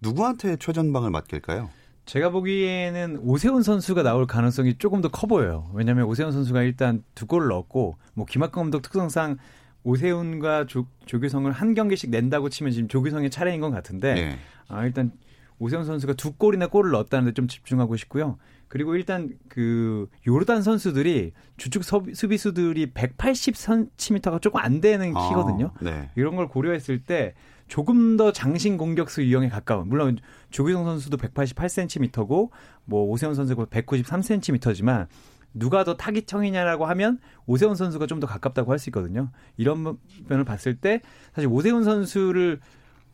누구한테 0.00 0.56
최전방을 0.56 1.10
맡길까요? 1.10 1.70
제가 2.06 2.30
보기에는 2.30 3.18
오세훈 3.22 3.62
선수가 3.62 4.02
나올 4.02 4.26
가능성이 4.26 4.76
조금 4.78 5.02
더 5.02 5.08
커 5.10 5.26
보여요. 5.26 5.70
왜냐하면 5.74 6.06
오세훈 6.06 6.32
선수가 6.32 6.62
일단 6.62 7.02
두 7.14 7.26
골을 7.26 7.48
넣었고 7.48 7.96
뭐 8.14 8.24
김학금 8.26 8.62
감독 8.62 8.80
특성상 8.82 9.36
오세훈과 9.84 10.66
조, 10.66 10.86
조규성을 11.06 11.50
한 11.52 11.74
경기씩 11.74 12.10
낸다고 12.10 12.48
치면 12.48 12.72
지금 12.72 12.88
조규성의 12.88 13.30
차례인 13.30 13.60
것 13.60 13.70
같은데 13.70 14.14
네. 14.14 14.38
아, 14.68 14.84
일단 14.84 15.12
오세훈 15.58 15.84
선수가 15.84 16.14
두 16.14 16.32
골이나 16.32 16.68
골을 16.68 16.90
넣었다는데 16.92 17.34
좀 17.34 17.46
집중하고 17.46 17.96
싶고요. 17.96 18.38
그리고 18.68 18.94
일단 18.96 19.30
그 19.48 20.08
요르단 20.26 20.62
선수들이 20.62 21.32
주축 21.56 21.82
수비수들이 22.14 22.92
180cm가 22.92 24.40
조금 24.40 24.60
안 24.60 24.80
되는 24.80 25.14
아, 25.16 25.28
키거든요. 25.28 25.72
네. 25.80 26.10
이런 26.16 26.36
걸 26.36 26.48
고려했을 26.48 27.02
때 27.02 27.34
조금 27.68 28.16
더 28.16 28.32
장신 28.32 28.76
공격수 28.76 29.22
유형에 29.22 29.48
가까운 29.48 29.88
물론 29.88 30.18
조기성 30.50 30.84
선수도 30.84 31.16
188cm고 31.18 32.50
뭐 32.84 33.04
오세훈 33.04 33.34
선수가 33.34 33.66
193cm지만 33.66 35.06
누가 35.54 35.84
더 35.84 35.96
타깃형이냐라고 35.96 36.86
하면 36.86 37.18
오세훈 37.46 37.74
선수가 37.74 38.06
좀 38.06 38.20
더 38.20 38.26
가깝다고 38.26 38.72
할 38.72 38.78
수 38.78 38.90
있거든요. 38.90 39.30
이런 39.56 39.96
면을 40.28 40.44
봤을 40.44 40.74
때 40.76 41.00
사실 41.34 41.48
오세훈 41.48 41.84
선수를 41.84 42.60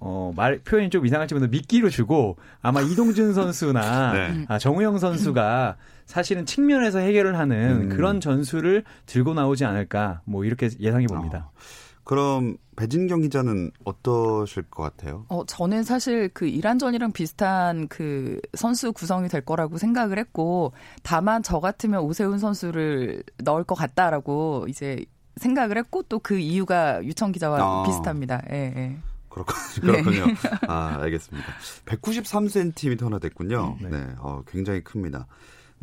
어, 0.01 0.33
말, 0.37 0.59
표현이 0.59 0.91
좀 0.91 1.07
이상할지 1.07 1.35
모르는데 1.35 1.57
미끼로 1.57 1.89
주고 1.89 2.37
아마 2.61 2.81
이동준 2.83 3.33
선수나 3.35 4.13
네. 4.13 4.45
아, 4.49 4.59
정우영 4.59 4.99
선수가 4.99 5.77
사실은 6.05 6.45
측면에서 6.45 6.99
해결을 6.99 7.39
하는 7.39 7.83
음. 7.85 7.89
그런 7.89 8.21
전술을 8.21 8.85
들고 9.07 9.33
나오지 9.35 9.65
않을까 9.65 10.21
뭐 10.25 10.45
이렇게 10.45 10.69
예상해 10.81 11.07
봅니다. 11.07 11.51
어. 11.51 11.84
그럼 12.05 12.57
배진경 12.77 13.23
기자는 13.23 13.71
어떠실 13.85 14.65
것 14.65 14.83
같아요? 14.83 15.25
어, 15.29 15.45
저는 15.47 15.85
사실 15.85 16.29
그 16.29 16.47
이란전이랑 16.47 17.13
비슷한 17.13 17.89
그 17.89 18.41
선수 18.55 18.93
구성이 18.93 19.29
될 19.29 19.41
거라고 19.41 19.79
생각을 19.79 20.19
했고, 20.19 20.73
다만 21.03 21.43
저 21.43 21.61
같으면 21.61 22.03
오세훈 22.03 22.39
선수를 22.39 23.23
넣을 23.39 23.65
것 23.65 23.75
같다라고 23.75 24.67
이제 24.69 25.05
생각을 25.37 25.79
했고, 25.79 26.03
또 26.05 26.19
그 26.19 26.39
이유가 26.39 27.03
유청 27.05 27.33
기자와 27.33 27.59
아. 27.61 27.83
비슷합니다. 27.87 28.43
예, 28.51 28.73
예. 28.77 28.97
그렇군요. 29.29 29.93
네. 29.93 30.03
그렇군요. 30.03 30.35
아, 30.69 30.99
알겠습니다. 31.01 31.47
193cm나 31.87 33.21
됐군요. 33.21 33.79
네. 33.81 33.89
네. 33.89 34.07
어, 34.19 34.43
굉장히 34.47 34.83
큽니다. 34.83 35.27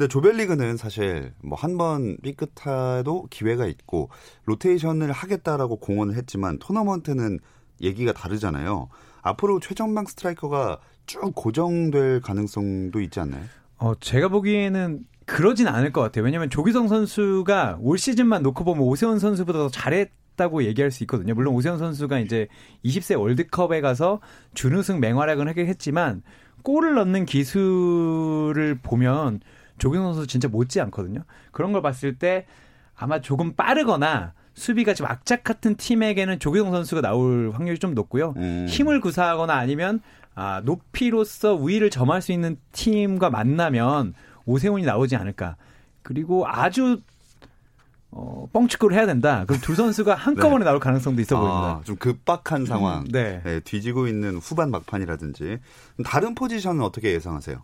근데 0.02 0.08
조별리그는 0.08 0.78
사실 0.78 1.32
뭐 1.44 1.56
한 1.56 1.78
번 1.78 2.18
삐끗해도 2.24 3.28
기회가 3.30 3.68
있고 3.68 4.10
로테이션을 4.46 5.12
하겠다라고 5.12 5.76
공언을 5.78 6.16
했지만 6.16 6.58
토너먼트는 6.58 7.38
얘기가 7.82 8.12
다르잖아요. 8.12 8.90
앞으로 9.22 9.60
최전방 9.60 10.08
스트라이커가 10.08 10.80
쭉 11.06 11.34
고정될 11.36 12.22
가능성도 12.22 13.00
있지 13.02 13.20
않나요? 13.20 13.44
어, 13.78 13.94
제가 14.00 14.30
보기에는 14.30 15.04
그러진 15.28 15.68
않을 15.68 15.94
것 15.94 16.02
같아요. 16.02 16.26
왜냐하면 16.26 16.50
조기성 16.50 16.88
선수가 16.88 17.78
올 17.82 18.00
시즌만 18.00 18.42
놓고 18.42 18.64
보면 18.64 18.82
오세훈 18.84 19.20
선수보다 19.20 19.60
더 19.60 19.70
잘했 19.70 20.10
다고 20.36 20.64
얘기할 20.64 20.90
수 20.90 21.04
있거든요. 21.04 21.36
물론 21.36 21.54
오세훈 21.54 21.78
선수가 21.78 22.20
이제 22.22 22.48
20세 22.84 23.20
월드컵에 23.20 23.82
가서 23.82 24.20
준우승 24.56 25.00
맹활약은 25.00 25.48
하긴 25.48 25.68
했지만 25.68 26.24
골을 26.64 26.96
넣는 26.96 27.26
기술을 27.28 28.80
보면 28.82 29.42
조기성 29.82 30.14
선수 30.14 30.28
진짜 30.28 30.48
못지 30.48 30.80
않거든요. 30.80 31.24
그런 31.52 31.72
걸 31.72 31.82
봤을 31.82 32.16
때 32.16 32.46
아마 32.96 33.20
조금 33.20 33.54
빠르거나 33.54 34.34
수비가 34.54 34.94
좀 34.94 35.08
악착 35.08 35.44
같은 35.44 35.76
팀에게는 35.76 36.38
조기성 36.38 36.72
선수가 36.72 37.02
나올 37.02 37.50
확률이 37.52 37.80
좀 37.80 37.96
높고요. 37.96 38.36
음. 38.38 38.68
힘을 38.70 39.02
구사하거나 39.02 39.56
아니면 39.56 40.00
아, 40.36 40.62
높이로서 40.64 41.56
우위를 41.56 41.90
점할 41.90 42.22
수 42.22 42.32
있는 42.32 42.58
팀과 42.74 43.32
만나면 43.32 44.14
오세훈이 44.46 44.86
나오지 44.86 45.16
않을까. 45.16 45.56
그리고 46.04 46.48
아주 46.48 47.02
어, 48.12 48.48
뻥축구를 48.54 48.96
해야 48.96 49.08
된다. 49.08 49.46
그럼 49.48 49.62
두 49.62 49.74
선수가 49.74 50.14
한꺼번에 50.14 50.64
나올 50.64 50.80
가능성도 50.80 51.22
있어 51.24 51.40
보입니다. 51.40 51.68
아, 51.68 51.82
좀 51.84 51.96
급박한 51.96 52.68
상황. 52.68 53.06
네. 53.10 53.42
네, 53.44 53.60
뒤지고 53.62 54.08
있는 54.08 54.36
후반 54.36 54.70
막판이라든지 54.70 55.58
다른 56.06 56.36
포지션은 56.36 56.84
어떻게 56.84 57.14
예상하세요? 57.14 57.64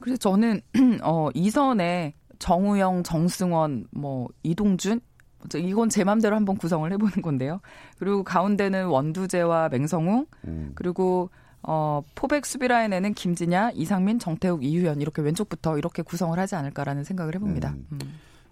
그래서 0.00 0.18
저는 0.18 0.60
어 1.02 1.28
이선에 1.34 2.14
정우영, 2.38 3.02
정승원, 3.04 3.86
뭐 3.90 4.28
이동준 4.42 5.00
저 5.48 5.58
이건 5.58 5.88
제 5.88 6.04
맘대로 6.04 6.36
한번 6.36 6.56
구성을 6.56 6.90
해보는 6.92 7.22
건데요. 7.22 7.60
그리고 7.98 8.22
가운데는 8.22 8.86
원두재와 8.86 9.68
맹성웅 9.70 10.26
음. 10.46 10.72
그리고 10.74 11.30
어 11.62 12.02
포백 12.14 12.44
수비 12.44 12.68
라인에는 12.68 13.14
김진야, 13.14 13.70
이상민, 13.74 14.18
정태욱, 14.18 14.64
이유현 14.64 15.00
이렇게 15.00 15.22
왼쪽부터 15.22 15.78
이렇게 15.78 16.02
구성을 16.02 16.38
하지 16.38 16.54
않을까라는 16.54 17.04
생각을 17.04 17.34
해봅니다. 17.34 17.70
음. 17.70 17.86
음. 17.92 17.98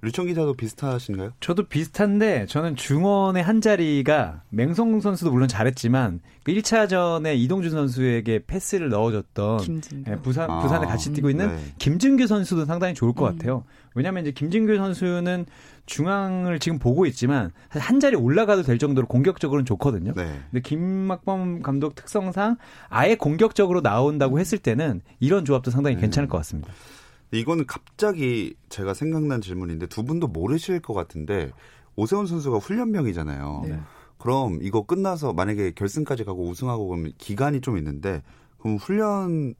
류청 0.05 0.27
기자도 0.27 0.55
비슷하신가요? 0.55 1.31
저도 1.39 1.69
비슷한데 1.69 2.47
저는 2.47 2.75
중원의 2.75 3.45
한 3.45 3.61
자리가 3.61 4.43
맹성 4.51 5.01
선수도 5.01 5.31
물론 5.31 5.47
잘했지만 5.47 6.19
그 6.43 6.53
1차전에 6.53 7.37
이동준 7.37 7.71
선수에게 7.71 8.41
패스를 8.45 8.89
넣어줬던 8.89 9.59
김진규. 9.59 10.11
예, 10.11 10.17
부산 10.17 10.51
아, 10.51 10.59
부산에 10.59 10.87
같이 10.87 11.13
뛰고 11.13 11.31
있는 11.31 11.55
네. 11.55 11.63
김준규 11.79 12.27
선수도 12.27 12.65
상당히 12.65 12.95
좋을 12.95 13.13
것 13.13 13.29
음. 13.29 13.39
같아요. 13.39 13.63
왜냐하면 13.95 14.25
이제 14.25 14.33
김준규 14.33 14.77
선수는 14.77 15.47
중앙을 15.87 16.59
지금 16.59 16.81
보고 16.81 17.07
있지만 17.07 17.53
한 17.69 18.01
자리 18.01 18.17
올라가도 18.17 18.63
될 18.65 18.79
정도로 18.79 19.07
공격적으로는 19.07 19.65
좋거든요. 19.65 20.15
네. 20.17 20.41
근데 20.51 20.63
김막범 20.63 21.63
감독 21.63 21.95
특성상 21.95 22.57
아예 22.89 23.15
공격적으로 23.15 23.83
나온다고 23.83 24.41
했을 24.41 24.59
때는 24.59 25.01
이런 25.21 25.45
조합도 25.45 25.71
상당히 25.71 25.97
음. 25.97 26.01
괜찮을 26.01 26.29
것 26.29 26.39
같습니다. 26.39 26.73
이거는 27.39 27.67
갑자기 27.67 28.55
제가 28.69 28.95
생각난 28.95 29.41
질문인데 29.41 29.87
두 29.87 30.05
분도 30.05 30.27
모르실 30.29 30.81
것 30.81 30.95
같은데 30.95 31.51
오세훈 31.97 32.27
선수가 32.27 32.59
훈련병이잖아요. 32.59 33.63
네. 33.67 33.81
그럼 34.19 34.59
이거 34.63 34.83
끝나서 34.87 35.33
만약에 35.33 35.73
결승까지 35.73 36.25
가고 36.25 36.47
우승하고 36.49 36.87
그러면 36.89 37.13
기간이 37.19 37.61
좀 37.61 37.77
있는데 37.79 38.23
그럼 38.59 38.77
훈련 38.77 39.55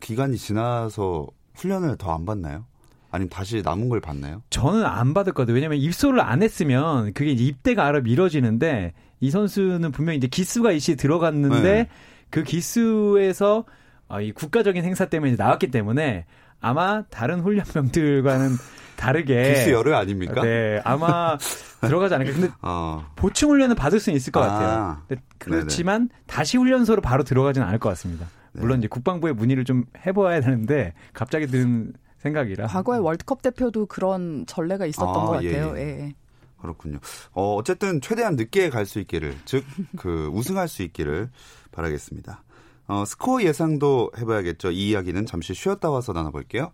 기간이 0.00 0.36
지나서 0.36 1.26
훈련을 1.54 1.96
더 1.96 2.12
안 2.12 2.26
받나요? 2.26 2.66
아니면 3.10 3.28
다시 3.30 3.62
남은 3.62 3.88
걸 3.88 4.00
받나요? 4.00 4.42
저는 4.50 4.84
안 4.84 5.14
받을 5.14 5.32
거예요. 5.32 5.52
왜냐면 5.52 5.78
입소를 5.78 6.20
안 6.20 6.42
했으면 6.42 7.12
그게 7.12 7.30
이제 7.30 7.44
입대가 7.44 7.86
알아 7.86 8.00
미뤄지는데 8.00 8.92
이 9.20 9.30
선수는 9.30 9.92
분명히 9.92 10.18
이제 10.18 10.26
기수가 10.26 10.72
이시 10.72 10.96
들어갔는데 10.96 11.62
네. 11.62 11.88
그 12.30 12.42
기수에서 12.42 13.64
어, 14.08 14.20
이 14.20 14.32
국가적인 14.32 14.84
행사 14.84 15.06
때문에 15.06 15.36
나왔기 15.36 15.70
때문에 15.70 16.26
아마 16.64 17.02
다른 17.10 17.40
훈련병들과는 17.40 18.56
다르게 18.96 19.54
기수 19.54 19.72
열흘 19.72 19.92
아닙니까? 19.94 20.40
네, 20.42 20.80
아마 20.84 21.36
들어가지 21.80 22.14
않을까. 22.14 22.32
근데 22.32 22.50
어. 22.62 23.04
보충 23.16 23.50
훈련을 23.50 23.74
받을 23.76 24.00
수는 24.00 24.16
있을 24.16 24.32
것 24.32 24.40
아, 24.42 24.46
같아요. 24.48 25.02
근데 25.08 25.22
그렇지만 25.38 26.08
다시 26.26 26.56
훈련소로 26.56 27.02
바로 27.02 27.22
들어가지는 27.22 27.66
않을 27.66 27.78
것 27.78 27.88
같습니다. 27.90 28.26
네. 28.52 28.62
물론 28.62 28.78
이제 28.78 28.88
국방부에 28.88 29.32
문의를 29.32 29.64
좀 29.64 29.84
해봐야 30.06 30.40
되는데 30.40 30.94
갑자기 31.12 31.46
드는 31.48 31.92
생각이라. 32.18 32.68
과거에 32.68 32.98
월드컵 32.98 33.42
대표도 33.42 33.86
그런 33.86 34.46
전례가 34.46 34.86
있었던 34.86 35.08
아, 35.08 35.26
것 35.26 35.42
예, 35.44 35.52
같아요. 35.52 35.76
예. 35.76 35.82
예. 35.82 36.14
그렇군요. 36.62 36.98
어, 37.32 37.56
어쨌든 37.56 38.00
최대한 38.00 38.36
늦게 38.36 38.70
갈 38.70 38.86
수 38.86 38.98
있기를, 39.00 39.34
즉, 39.44 39.64
그, 39.98 40.30
우승할 40.32 40.66
수 40.68 40.82
있기를 40.82 41.28
바라겠습니다. 41.72 42.42
어, 42.86 43.04
스코어 43.04 43.42
예상도 43.42 44.10
해봐야겠죠. 44.18 44.70
이 44.70 44.90
이야기는 44.90 45.26
잠시 45.26 45.54
쉬었다 45.54 45.90
와서 45.90 46.12
나눠볼게요. 46.12 46.72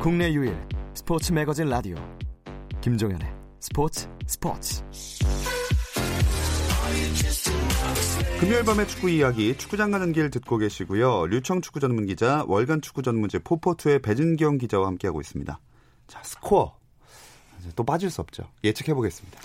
국내 0.00 0.32
유일 0.32 0.56
스포츠 0.94 1.32
매거진 1.32 1.68
라디오 1.68 1.96
김종현의 2.80 3.26
스포츠 3.60 4.08
스포츠 4.26 4.82
금요일 8.40 8.64
밤의 8.64 8.86
축구 8.86 9.08
이야기, 9.08 9.56
축구장 9.56 9.90
가는 9.90 10.12
길 10.12 10.30
듣고 10.30 10.58
계시고요. 10.58 11.26
류청 11.26 11.62
축구 11.62 11.80
전문 11.80 12.06
기자, 12.06 12.44
월간 12.46 12.82
축구 12.82 13.02
전문지 13.02 13.38
포포투의 13.38 14.02
배진경 14.02 14.58
기자와 14.58 14.86
함께하고 14.88 15.20
있습니다. 15.20 15.58
자, 16.06 16.22
스코어. 16.22 16.76
또 17.74 17.84
빠질 17.84 18.10
수 18.10 18.20
없죠. 18.20 18.44
예측해 18.64 18.94
보겠습니다. 18.94 19.38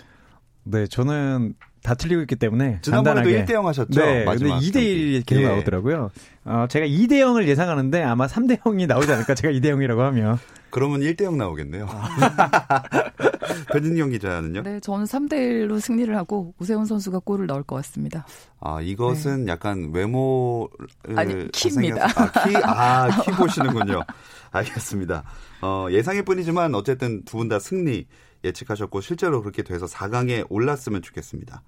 네, 0.64 0.86
저는 0.88 1.56
다 1.82 1.96
틀리고 1.96 2.22
있기 2.22 2.36
때문에 2.36 2.80
지난번에도 2.84 3.28
간단하게. 3.30 3.46
1대0 3.54 3.64
하셨죠? 3.64 4.00
네, 4.00 4.24
마지막 4.26 4.60
근데 4.60 4.68
2대 4.68 4.76
1이 4.76 5.12
경기. 5.14 5.24
계속 5.26 5.42
예. 5.42 5.48
나오더라고요. 5.48 6.12
어, 6.46 6.66
제가 6.70 6.86
2대 6.86 7.14
0을 7.14 7.48
예상하는데 7.48 8.04
아마 8.04 8.28
3대 8.28 8.60
0이 8.60 8.86
나오지 8.88 9.12
않을까? 9.12 9.34
제가 9.34 9.52
2대 9.54 9.66
0이라고 9.66 9.98
하면. 9.98 10.38
그러면 10.70 11.02
1대0 11.02 11.36
나오겠네요. 11.36 11.88
배진경 13.74 14.10
기자는요? 14.10 14.64
네, 14.64 14.80
저는 14.80 15.06
3대 15.06 15.34
1로 15.68 15.80
승리를 15.80 16.16
하고 16.16 16.54
우세훈 16.60 16.86
선수가 16.86 17.20
골을 17.20 17.48
넣을 17.48 17.64
것 17.64 17.76
같습니다. 17.78 18.26
아, 18.60 18.82
이것은 18.82 19.48
약간 19.48 19.92
외모를. 19.94 20.70
네. 21.08 21.16
아니, 21.16 21.52
키입니다. 21.52 22.08
생각- 22.08 22.38
아, 22.38 22.48
키, 22.48 22.56
아, 22.64 23.08
키 23.24 23.32
보시는군요. 23.32 24.02
알겠습니다. 24.52 25.24
어, 25.62 25.88
예상일 25.92 26.24
뿐이지만 26.24 26.76
어쨌든 26.76 27.24
두 27.26 27.38
분 27.38 27.50
다 27.50 27.60
승리 27.60 28.08
예측하셨고 28.44 29.02
실제로 29.02 29.42
그렇게 29.42 29.62
돼서 29.64 29.86
4강에 29.86 30.46
올랐으면 30.50 31.02
좋겠습니다. 31.02 31.64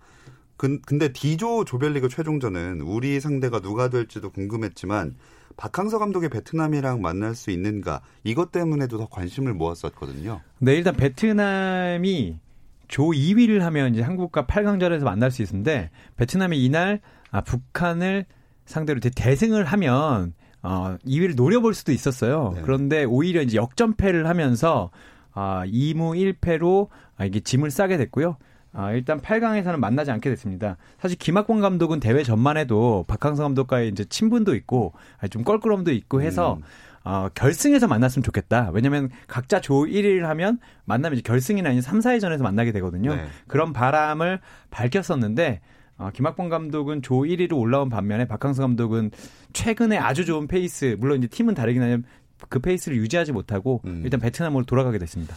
근, 0.63 0.79
근데 0.81 1.11
D조 1.11 1.65
조별리그 1.65 2.07
최종전은 2.07 2.79
우리 2.79 3.19
상대가 3.19 3.59
누가 3.59 3.89
될지도 3.89 4.29
궁금했지만 4.29 5.17
박항서 5.57 5.99
감독의 5.99 6.29
베트남이랑 6.29 7.01
만날 7.01 7.35
수 7.35 7.51
있는가 7.51 7.99
이것 8.23 8.53
때문에도 8.53 8.97
더 8.97 9.09
관심을 9.09 9.53
모았었거든요. 9.55 10.39
네, 10.59 10.75
일단 10.75 10.95
베트남이 10.95 12.39
조 12.87 13.03
2위를 13.07 13.59
하면 13.59 13.93
이제 13.93 14.03
한국과 14.03 14.45
8강전에서 14.45 15.03
만날 15.03 15.31
수 15.31 15.41
있는데 15.41 15.89
베트남이 16.15 16.63
이날 16.63 17.01
아, 17.29 17.41
북한을 17.41 18.25
상대로 18.65 19.01
대승을 19.01 19.65
하면 19.65 20.33
어, 20.61 20.95
2위를 21.05 21.35
노려볼 21.35 21.73
수도 21.73 21.91
있었어요. 21.91 22.53
네. 22.55 22.61
그런데 22.63 23.03
오히려 23.03 23.41
이제 23.41 23.57
역전패를 23.57 24.29
하면서 24.29 24.91
아, 25.33 25.65
2무 25.65 26.37
1패로 26.39 26.87
아, 27.17 27.25
이게 27.25 27.41
짐을 27.41 27.69
싸게 27.69 27.97
됐고요. 27.97 28.37
아, 28.73 28.91
일단 28.91 29.21
8강에서는 29.21 29.77
만나지 29.77 30.11
않게 30.11 30.29
됐습니다. 30.31 30.77
사실 30.99 31.17
김학범 31.17 31.61
감독은 31.61 31.99
대회 31.99 32.23
전만 32.23 32.57
해도 32.57 33.05
박항서 33.07 33.43
감독과의 33.43 33.89
이제 33.89 34.03
친분도 34.03 34.55
있고 34.55 34.93
좀 35.29 35.43
껄끄럼도 35.43 35.91
있고 35.91 36.21
해서 36.21 36.55
음. 36.55 36.63
어, 37.05 37.29
결승에서 37.35 37.87
만났으면 37.87 38.23
좋겠다. 38.23 38.71
왜냐면 38.73 39.09
각자 39.27 39.59
조 39.61 39.83
1위를 39.83 40.21
하면 40.21 40.59
만나면 40.85 41.19
이제 41.19 41.21
결승이나 41.21 41.69
아닌 41.69 41.81
3, 41.81 41.99
4회전에서 41.99 42.41
만나게 42.41 42.71
되거든요. 42.71 43.15
네. 43.15 43.25
그런 43.47 43.73
바람을 43.73 44.39
밝혔었는데 44.71 45.61
어, 45.97 46.09
김학범 46.13 46.49
감독은 46.49 47.01
조 47.01 47.15
1위로 47.15 47.57
올라온 47.59 47.89
반면에 47.89 48.25
박항서 48.25 48.61
감독은 48.61 49.11
최근에 49.51 49.97
아주 49.97 50.25
좋은 50.25 50.47
페이스, 50.47 50.95
물론 50.97 51.19
이제 51.19 51.27
팀은 51.27 51.53
다르긴 51.53 51.81
하지만 51.83 52.03
그 52.49 52.59
페이스를 52.59 52.97
유지하지 52.97 53.31
못하고 53.31 53.81
음. 53.85 54.01
일단 54.03 54.19
베트남으로 54.19 54.65
돌아가게 54.65 54.97
됐습니다. 54.97 55.35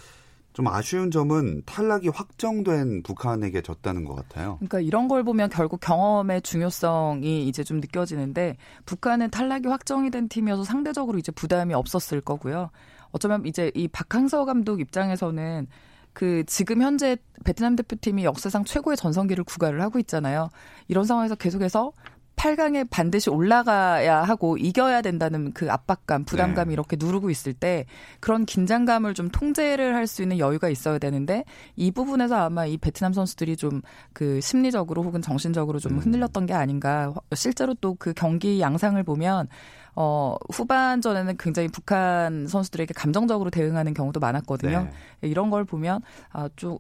좀 0.57 0.69
아쉬운 0.69 1.11
점은 1.11 1.63
탈락이 1.67 2.09
확정된 2.09 3.03
북한에게 3.03 3.61
졌다는 3.61 4.07
것 4.07 4.15
같아요. 4.15 4.57
그러니까 4.57 4.81
이런 4.81 5.07
걸 5.07 5.23
보면 5.23 5.51
결국 5.51 5.81
경험의 5.81 6.41
중요성이 6.41 7.47
이제 7.47 7.63
좀 7.63 7.79
느껴지는데 7.79 8.57
북한은 8.87 9.29
탈락이 9.29 9.69
확정이 9.69 10.11
된 10.11 10.31
팀이어서 10.31 10.65
상대적으로 10.65 11.19
이제 11.19 11.31
부담이 11.31 11.75
없었을 11.75 12.23
거고요. 12.23 12.71
어쩌면 13.11 13.45
이제 13.45 13.71
이 13.75 13.87
박항서 13.87 14.47
감독 14.47 14.81
입장에서는 14.81 15.67
그 16.15 16.43
지금 16.47 16.81
현재 16.81 17.19
베트남 17.45 17.77
대표팀이 17.77 18.25
역사상 18.25 18.65
최고의 18.65 18.97
전성기를 18.97 19.45
구가를 19.45 19.83
하고 19.83 19.99
있잖아요. 19.99 20.49
이런 20.89 21.05
상황에서 21.05 21.35
계속해서 21.35 21.93
8강에 22.37 22.87
반드시 22.91 23.31
올라가야 23.31 24.23
하고 24.23 24.57
이겨야 24.57 25.03
된다는 25.03 25.53
그 25.53 25.71
압박감, 25.71 26.25
부담감이 26.25 26.69
네. 26.69 26.73
이렇게 26.75 26.97
누르고 26.99 27.31
있을 27.31 27.53
때 27.55 27.87
그런 28.21 28.45
긴장감을 28.45 29.15
좀 29.15 29.29
통제를 29.31 29.95
할 29.95 30.07
수 30.07 30.23
있는 30.23 30.39
여유가 30.39 30.69
있어야 30.69 30.99
되는데 30.99 31.45
이 31.75 31.91
부분에서 31.91 32.37
아마 32.37 32.67
이 32.67 32.77
베트남 32.77 33.13
선수들이 33.13 33.57
좀 33.57 33.83
그 34.13 34.41
심리적으로 34.41 35.03
혹은 35.03 35.21
정신적으로 35.21 35.79
좀 35.79 35.93
음. 35.93 35.99
흔들렸던 35.99 36.47
게 36.47 36.55
아닌가. 36.55 37.13
실제로 37.35 37.75
또 37.75 37.95
그 37.99 38.13
경기 38.15 38.61
양상을 38.61 39.03
보면 39.05 39.49
어, 39.95 40.37
후반전에는 40.53 41.37
굉장히 41.39 41.69
북한 41.69 42.47
선수들에게 42.47 42.93
감정적으로 42.95 43.51
대응하는 43.51 43.95
경우도 43.95 44.21
많았거든요. 44.21 44.89
네. 45.21 45.29
이런 45.29 45.51
걸 45.51 45.65
보면 45.65 46.03
아, 46.31 46.49
좀 46.57 46.79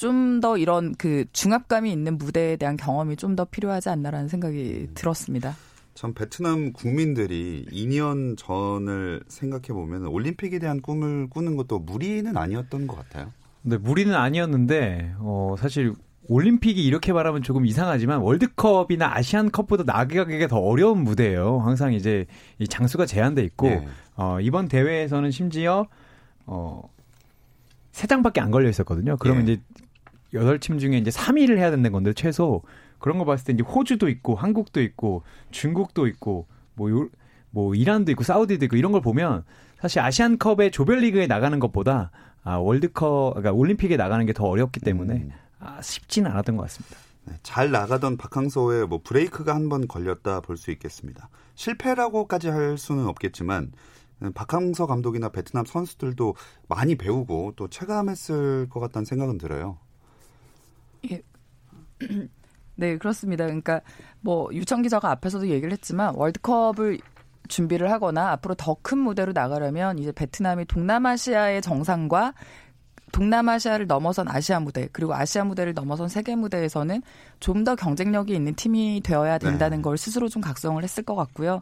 좀 0.00 0.40
더 0.40 0.56
이런 0.56 0.94
그 0.94 1.26
중압감이 1.32 1.92
있는 1.92 2.16
무대에 2.16 2.56
대한 2.56 2.76
경험이 2.78 3.16
좀 3.16 3.36
더 3.36 3.44
필요하지 3.44 3.90
않나라는 3.90 4.28
생각이 4.28 4.86
음. 4.88 4.94
들었습니다. 4.94 5.54
참 5.94 6.14
베트남 6.14 6.72
국민들이 6.72 7.66
2년 7.70 8.38
전을 8.38 9.22
생각해 9.28 9.66
보면 9.68 10.06
올림픽에 10.06 10.58
대한 10.58 10.80
꿈을 10.80 11.28
꾸는 11.28 11.56
것도 11.56 11.80
무리는 11.80 12.34
아니었던 12.36 12.86
것 12.86 12.96
같아요. 12.96 13.32
네, 13.62 13.76
무리는 13.76 14.14
아니었는데 14.14 15.14
어 15.18 15.56
사실 15.58 15.92
올림픽이 16.28 16.82
이렇게 16.84 17.12
말하면 17.12 17.42
조금 17.42 17.66
이상하지만 17.66 18.20
월드컵이나 18.20 19.14
아시안컵보다 19.14 19.82
나가기가 19.84 20.46
더 20.46 20.58
어려운 20.58 21.04
무대예요. 21.04 21.58
항상 21.58 21.92
이제 21.92 22.24
이 22.58 22.66
장수가 22.66 23.04
제한돼 23.04 23.42
있고 23.44 23.68
네. 23.68 23.86
어 24.16 24.38
이번 24.40 24.68
대회에서는 24.68 25.30
심지어 25.32 25.86
어세 26.46 28.06
장밖에 28.08 28.40
안 28.40 28.50
걸려 28.50 28.70
있었거든요. 28.70 29.16
그러면 29.18 29.44
네. 29.44 29.52
이제 29.52 29.62
여덟 30.34 30.58
팀 30.60 30.78
중에 30.78 30.96
이제 30.98 31.10
3위를 31.10 31.58
해야 31.58 31.70
되는 31.70 31.90
건데 31.92 32.12
최소 32.14 32.62
그런 32.98 33.18
거 33.18 33.24
봤을 33.24 33.46
때 33.46 33.52
이제 33.52 33.62
호주도 33.62 34.08
있고 34.08 34.34
한국도 34.34 34.80
있고 34.82 35.22
중국도 35.50 36.06
있고 36.06 36.46
뭐, 36.74 36.90
요, 36.90 37.08
뭐 37.50 37.74
이란도 37.74 38.10
있고 38.12 38.24
사우디도 38.24 38.64
있고 38.66 38.76
이런 38.76 38.92
걸 38.92 39.00
보면 39.00 39.44
사실 39.80 40.00
아시안컵의 40.00 40.70
조별리그에 40.72 41.26
나가는 41.26 41.58
것보다 41.58 42.10
아, 42.42 42.56
월드컵 42.56 43.34
그러니까 43.34 43.52
올림픽에 43.52 43.96
나가는 43.96 44.24
게 44.26 44.32
더 44.32 44.44
어렵기 44.44 44.80
때문에 44.80 45.14
음. 45.14 45.30
아, 45.58 45.80
쉽지는 45.82 46.30
않았던 46.30 46.56
것 46.56 46.62
같습니다. 46.64 46.96
네, 47.24 47.34
잘 47.42 47.70
나가던 47.70 48.16
박항서의 48.16 48.86
뭐 48.86 49.00
브레이크가 49.04 49.54
한 49.54 49.68
번 49.68 49.86
걸렸다 49.88 50.40
볼 50.40 50.56
수 50.56 50.70
있겠습니다. 50.70 51.28
실패라고까지 51.54 52.48
할 52.48 52.78
수는 52.78 53.06
없겠지만 53.06 53.72
박항서 54.34 54.86
감독이나 54.86 55.30
베트남 55.30 55.64
선수들도 55.66 56.34
많이 56.68 56.94
배우고 56.94 57.54
또 57.56 57.68
체감했을 57.68 58.68
것 58.70 58.80
같다는 58.80 59.04
생각은 59.04 59.38
들어요. 59.38 59.78
예. 61.10 61.22
네, 62.76 62.96
그렇습니다. 62.98 63.44
그러니까 63.44 63.80
뭐 64.20 64.48
유청 64.52 64.82
기자가 64.82 65.10
앞에서도 65.10 65.48
얘기를 65.48 65.70
했지만 65.72 66.14
월드컵을 66.14 66.98
준비를 67.48 67.90
하거나 67.90 68.30
앞으로 68.32 68.54
더 68.54 68.76
큰 68.82 68.98
무대로 68.98 69.32
나가려면 69.32 69.98
이제 69.98 70.12
베트남이 70.12 70.64
동남아시아의 70.66 71.62
정상과 71.62 72.32
동남아시아를 73.12 73.86
넘어선 73.86 74.28
아시아 74.28 74.60
무대 74.60 74.88
그리고 74.92 75.14
아시아 75.14 75.44
무대를 75.44 75.74
넘어선 75.74 76.08
세계 76.08 76.36
무대에서는 76.36 77.02
좀 77.40 77.64
더 77.64 77.74
경쟁력이 77.74 78.34
있는 78.34 78.54
팀이 78.54 79.00
되어야 79.04 79.38
된다는 79.38 79.78
네. 79.78 79.82
걸 79.82 79.98
스스로 79.98 80.28
좀 80.28 80.40
각성을 80.40 80.82
했을 80.82 81.02
것 81.02 81.14
같고요. 81.16 81.60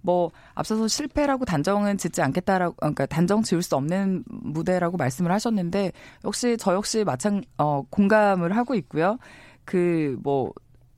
뭐 0.00 0.30
앞서서 0.54 0.88
실패라고 0.88 1.44
단정은 1.44 1.98
짓지 1.98 2.22
않겠다라고 2.22 2.76
그러니까 2.76 3.06
단정 3.06 3.42
지을 3.42 3.62
수 3.62 3.76
없는 3.76 4.24
무대라고 4.28 4.96
말씀을 4.96 5.32
하셨는데 5.32 5.92
역시 6.24 6.56
저 6.58 6.74
역시 6.74 7.04
마찬 7.04 7.42
어 7.58 7.82
공감을 7.90 8.56
하고 8.56 8.74
있고요. 8.74 9.18
그뭐 9.64 10.52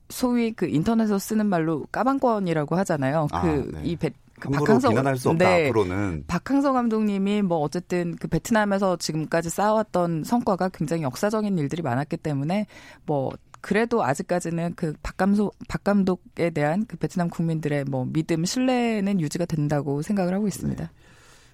소위 0.08 0.52
그 0.52 0.66
인터넷에서 0.66 1.18
쓰는 1.18 1.46
말로 1.46 1.86
까방권이라고 1.92 2.76
하잖아요. 2.76 3.28
그이 3.30 3.94
아, 3.94 3.98
네. 4.00 4.10
그 4.40 4.48
박항서 4.48 4.88
비난할 4.88 5.16
수 5.16 5.28
없다 5.30 5.44
네, 5.44 5.68
앞으로는 5.68 6.24
박항서 6.26 6.72
감독님이 6.72 7.42
뭐 7.42 7.58
어쨌든 7.58 8.16
그 8.16 8.26
베트남에서 8.26 8.96
지금까지 8.96 9.50
쌓아왔던 9.50 10.24
성과가 10.24 10.70
굉장히 10.70 11.02
역사적인 11.02 11.58
일들이 11.58 11.82
많았기 11.82 12.16
때문에 12.16 12.66
뭐 13.04 13.30
그래도 13.60 14.02
아직까지는 14.02 14.74
그 14.74 14.94
박감소 15.02 15.52
박 15.68 15.84
감독에 15.84 16.50
대한 16.50 16.86
그 16.86 16.96
베트남 16.96 17.28
국민들의 17.28 17.84
뭐 17.84 18.06
믿음, 18.06 18.44
신뢰는 18.44 19.20
유지가 19.20 19.44
된다고 19.44 20.02
생각을 20.02 20.34
하고 20.34 20.48
있습니다. 20.48 20.84
네. 20.84 20.90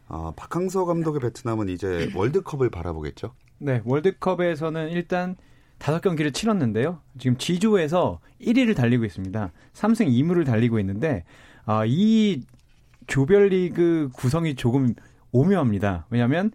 아, 0.09 0.33
박항서 0.37 0.85
감독의 0.85 1.21
베트남은 1.21 1.69
이제 1.69 2.11
월드컵을 2.15 2.71
바라보겠죠? 2.71 3.35
네, 3.59 3.83
월드컵에서는 3.85 4.91
일단 4.91 5.37
다섯 5.79 6.01
경기를 6.01 6.33
치렀는데요. 6.33 7.01
지금 7.19 7.37
G조에서 7.37 8.21
1위를 8.41 8.77
달리고 8.77 9.05
있습니다. 9.05 9.53
3승 9.75 10.07
2무를 10.09 10.47
달리고 10.47 10.79
있는데 10.81 11.25
아, 11.65 11.85
이 11.87 12.43
조별리그 13.07 14.11
구성이 14.13 14.55
조금 14.55 14.95
오묘합니다. 15.33 16.07
왜냐하면 16.11 16.53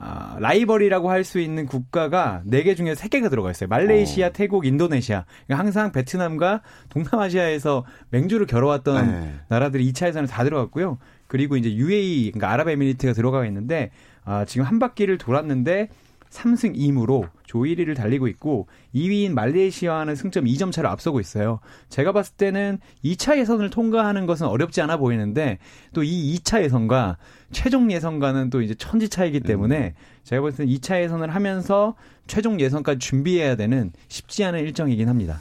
아, 0.00 0.36
라이벌이라고 0.38 1.10
할 1.10 1.24
수 1.24 1.40
있는 1.40 1.66
국가가 1.66 2.42
4개 2.46 2.76
중에 2.76 2.94
3개가 2.94 3.28
들어가 3.30 3.50
있어요. 3.50 3.68
말레이시아, 3.68 4.28
어. 4.28 4.30
태국, 4.30 4.64
인도네시아. 4.64 5.24
그러니까 5.46 5.64
항상 5.64 5.92
베트남과 5.92 6.62
동남아시아에서 6.88 7.84
맹주를 8.10 8.46
겨뤄왔던 8.46 9.06
네. 9.10 9.34
나라들이 9.48 9.90
2차 9.92 10.06
예선을 10.08 10.28
다 10.28 10.44
들어갔고요. 10.44 10.98
그리고 11.26 11.56
이제 11.56 11.72
UAE, 11.72 12.30
그러니까 12.30 12.52
아랍에미리트가 12.52 13.12
들어가 13.12 13.44
있는데 13.46 13.90
아, 14.24 14.44
지금 14.44 14.64
한 14.66 14.78
바퀴를 14.78 15.18
돌았는데 15.18 15.88
3승 16.30 16.76
2무로 16.76 17.28
조 17.46 17.60
1위를 17.60 17.96
달리고 17.96 18.28
있고 18.28 18.68
2위인 18.94 19.32
말레이시아와는 19.32 20.14
승점 20.14 20.44
2점 20.44 20.72
차로 20.72 20.88
앞서고 20.88 21.20
있어요. 21.20 21.60
제가 21.88 22.12
봤을 22.12 22.34
때는 22.36 22.78
2차 23.04 23.38
예선을 23.38 23.70
통과하는 23.70 24.26
것은 24.26 24.46
어렵지 24.46 24.80
않아 24.82 24.96
보이는데 24.98 25.58
또 25.94 26.02
이 26.02 26.38
2차 26.38 26.62
예선과 26.62 27.16
최종 27.52 27.90
예선과는 27.90 28.50
또 28.50 28.60
이제 28.62 28.74
천지 28.74 29.08
차이기 29.08 29.40
때문에 29.40 29.94
음. 29.96 30.02
제가 30.24 30.42
봤을 30.42 30.58
때는 30.58 30.72
2차 30.74 31.02
예선을 31.02 31.34
하면서 31.34 31.94
최종 32.26 32.60
예선까지 32.60 32.98
준비해야 32.98 33.56
되는 33.56 33.92
쉽지 34.08 34.44
않은 34.44 34.60
일정이긴 34.60 35.08
합니다. 35.08 35.40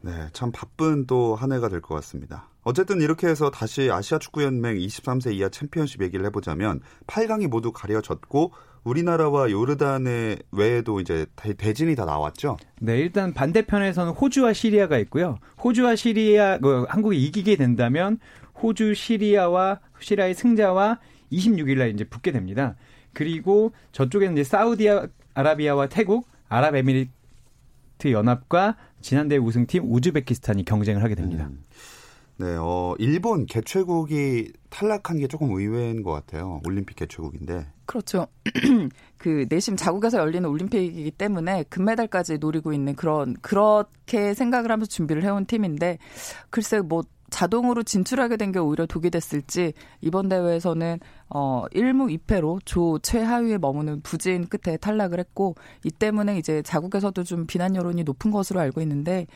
네, 0.00 0.12
참 0.32 0.52
바쁜 0.52 1.06
또 1.06 1.34
한 1.34 1.52
해가 1.52 1.68
될 1.68 1.80
것 1.80 1.94
같습니다. 1.96 2.48
어쨌든 2.62 3.00
이렇게 3.00 3.26
해서 3.26 3.50
다시 3.50 3.90
아시아 3.90 4.18
축구연맹 4.18 4.76
23세 4.76 5.32
이하 5.34 5.48
챔피언십 5.48 6.02
얘기를 6.02 6.24
해보자면 6.26 6.80
8강이 7.06 7.48
모두 7.48 7.72
가려졌고 7.72 8.52
우리나라와 8.84 9.50
요르단의 9.50 10.38
외에도 10.52 11.00
이제 11.00 11.26
대진이 11.56 11.94
다 11.94 12.04
나왔죠. 12.04 12.56
네, 12.80 12.98
일단 12.98 13.32
반대편에서는 13.34 14.12
호주와 14.12 14.52
시리아가 14.52 14.98
있고요. 14.98 15.38
호주와 15.62 15.96
시리아 15.96 16.58
그 16.58 16.84
한국이 16.88 17.22
이기게 17.22 17.56
된다면 17.56 18.18
호주, 18.62 18.94
시리아와 18.94 19.80
시리아의 20.00 20.34
승자와 20.34 20.98
26일 21.32 21.78
날 21.78 21.90
이제 21.90 22.04
붙게 22.04 22.32
됩니다. 22.32 22.76
그리고 23.12 23.72
저쪽에는 23.92 24.34
이제 24.34 24.44
사우디아라비아와 24.44 25.88
태국, 25.88 26.28
아랍에미리트 26.48 27.10
연합과 28.10 28.76
지난대 29.00 29.36
우승팀 29.36 29.84
우즈베키스탄이 29.92 30.64
경쟁을 30.64 31.02
하게 31.02 31.14
됩니다. 31.14 31.46
음. 31.46 31.64
네, 32.40 32.54
어, 32.56 32.94
일본 32.98 33.46
개최국이 33.46 34.52
탈락한 34.70 35.18
게 35.18 35.26
조금 35.26 35.50
의외인 35.50 36.04
것 36.04 36.12
같아요. 36.12 36.60
올림픽 36.64 36.94
개최국인데. 36.96 37.66
그렇죠. 37.84 38.28
그 39.18 39.46
내심 39.48 39.74
자국에서 39.76 40.18
열리는 40.18 40.48
올림픽이기 40.48 41.10
때문에 41.12 41.64
금메달까지 41.64 42.38
노리고 42.38 42.72
있는 42.72 42.94
그런 42.94 43.34
그렇게 43.40 44.34
생각을 44.34 44.70
하면서 44.70 44.88
준비를 44.88 45.24
해온 45.24 45.46
팀인데 45.46 45.98
글쎄 46.50 46.80
뭐 46.80 47.02
자동으로 47.30 47.82
진출하게 47.82 48.36
된 48.36 48.52
게 48.52 48.58
오히려 48.58 48.86
독이 48.86 49.10
됐을지 49.10 49.72
이번 50.00 50.28
대회에서는 50.28 51.00
어 51.28 51.64
1무 51.74 52.16
2패로 52.20 52.60
조 52.64 52.98
최하위에 53.00 53.58
머무는 53.58 54.00
부진 54.02 54.46
끝에 54.46 54.76
탈락을 54.78 55.18
했고 55.18 55.54
이 55.84 55.90
때문에 55.90 56.38
이제 56.38 56.62
자국에서도 56.62 57.22
좀 57.24 57.46
비난 57.46 57.74
여론이 57.76 58.04
높은 58.04 58.30
것으로 58.30 58.60
알고 58.60 58.80
있는데 58.82 59.26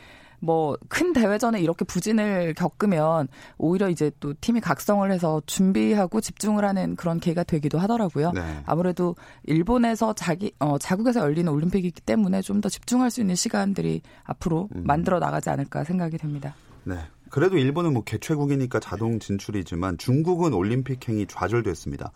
뭐 0.43 0.77
큰 0.89 1.13
대회전에 1.13 1.61
이렇게 1.61 1.85
부진을 1.85 2.55
겪으면 2.55 3.29
오히려 3.59 3.89
이제 3.89 4.11
또 4.21 4.35
팀이 4.41 4.61
각성을 4.61 5.11
해서 5.11 5.41
준비하고 5.47 6.21
집중을 6.21 6.65
하는 6.65 6.97
그런 6.97 7.21
계기가 7.21 7.45
되기도 7.45 7.79
하더라고요. 7.79 8.33
네. 8.33 8.63
아무래도 8.67 9.15
일본에서 9.45 10.15
자기 10.15 10.53
어 10.59 10.79
자국에서 10.79 11.21
열리는 11.21 11.51
올림픽이기 11.53 12.01
때문에 12.01 12.41
좀 12.41 12.63
더 12.63 12.69
집중할 12.69 13.11
수 13.11 13.21
있는 13.21 13.35
시간들이 13.35 14.03
앞으로 14.25 14.69
음. 14.77 14.85
만들어 14.87 15.19
나가지 15.19 15.51
않을까 15.51 15.83
생각이 15.85 16.17
됩니다. 16.19 16.55
네. 16.85 16.95
그래도 17.29 17.57
일본은 17.59 17.93
뭐 17.93 18.05
개최국이니까 18.05 18.79
자동 18.79 19.19
진출이지만 19.19 19.99
중국은 19.99 20.53
올림픽 20.53 21.09
행이 21.09 21.27
좌절됐습니다. 21.27 22.13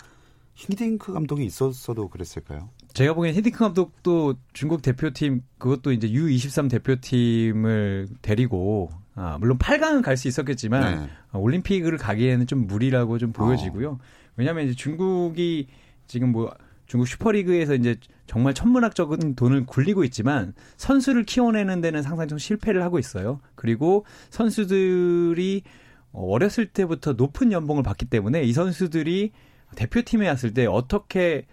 히딩크 0.55 1.13
감독이 1.13 1.45
있었어도 1.45 2.09
그랬을까요? 2.09 2.69
제가 2.97 3.13
보기엔 3.13 3.35
히딩크 3.35 3.59
감독도 3.59 4.37
중국 4.55 4.81
대표팀 4.81 5.43
그것도 5.59 5.93
이제 5.93 6.09
U23 6.09 6.71
대표팀을 6.71 8.09
데리고 8.23 8.89
아, 9.15 9.37
물론 9.39 9.59
8강은 9.59 10.03
갈 10.03 10.17
수 10.17 10.29
있었겠지만 10.29 11.03
네. 11.03 11.11
아, 11.31 11.37
올림픽을 11.37 11.99
가기에는 11.99 12.47
좀 12.47 12.67
무리라고 12.67 13.19
좀 13.19 13.33
보여지고요. 13.33 13.91
어. 13.91 13.99
왜냐하면 14.37 14.65
이제 14.65 14.75
중국이 14.75 15.67
지금 16.07 16.33
뭐 16.33 16.51
중국 16.87 17.07
슈퍼리그에서 17.07 17.75
이제 17.75 17.97
정말 18.27 18.55
천문학적인 18.55 19.35
돈을 19.35 19.67
굴리고 19.67 20.03
있지만 20.05 20.55
선수를 20.79 21.25
키워내는 21.25 21.83
데는 21.83 22.03
상당히 22.03 22.29
좀 22.29 22.39
실패를 22.39 22.83
하고 22.83 22.99
있어요. 22.99 23.41
그리고 23.57 24.07
선수들이 24.31 25.65
어렸을 26.13 26.65
때부터 26.65 27.13
높은 27.13 27.53
연봉을 27.53 27.83
받기 27.83 28.07
때문에 28.07 28.43
이 28.45 28.55
선수들이 28.55 29.33
대표팀에 29.75 30.27
왔을 30.27 30.55
때 30.55 30.65
어떻게 30.65 31.45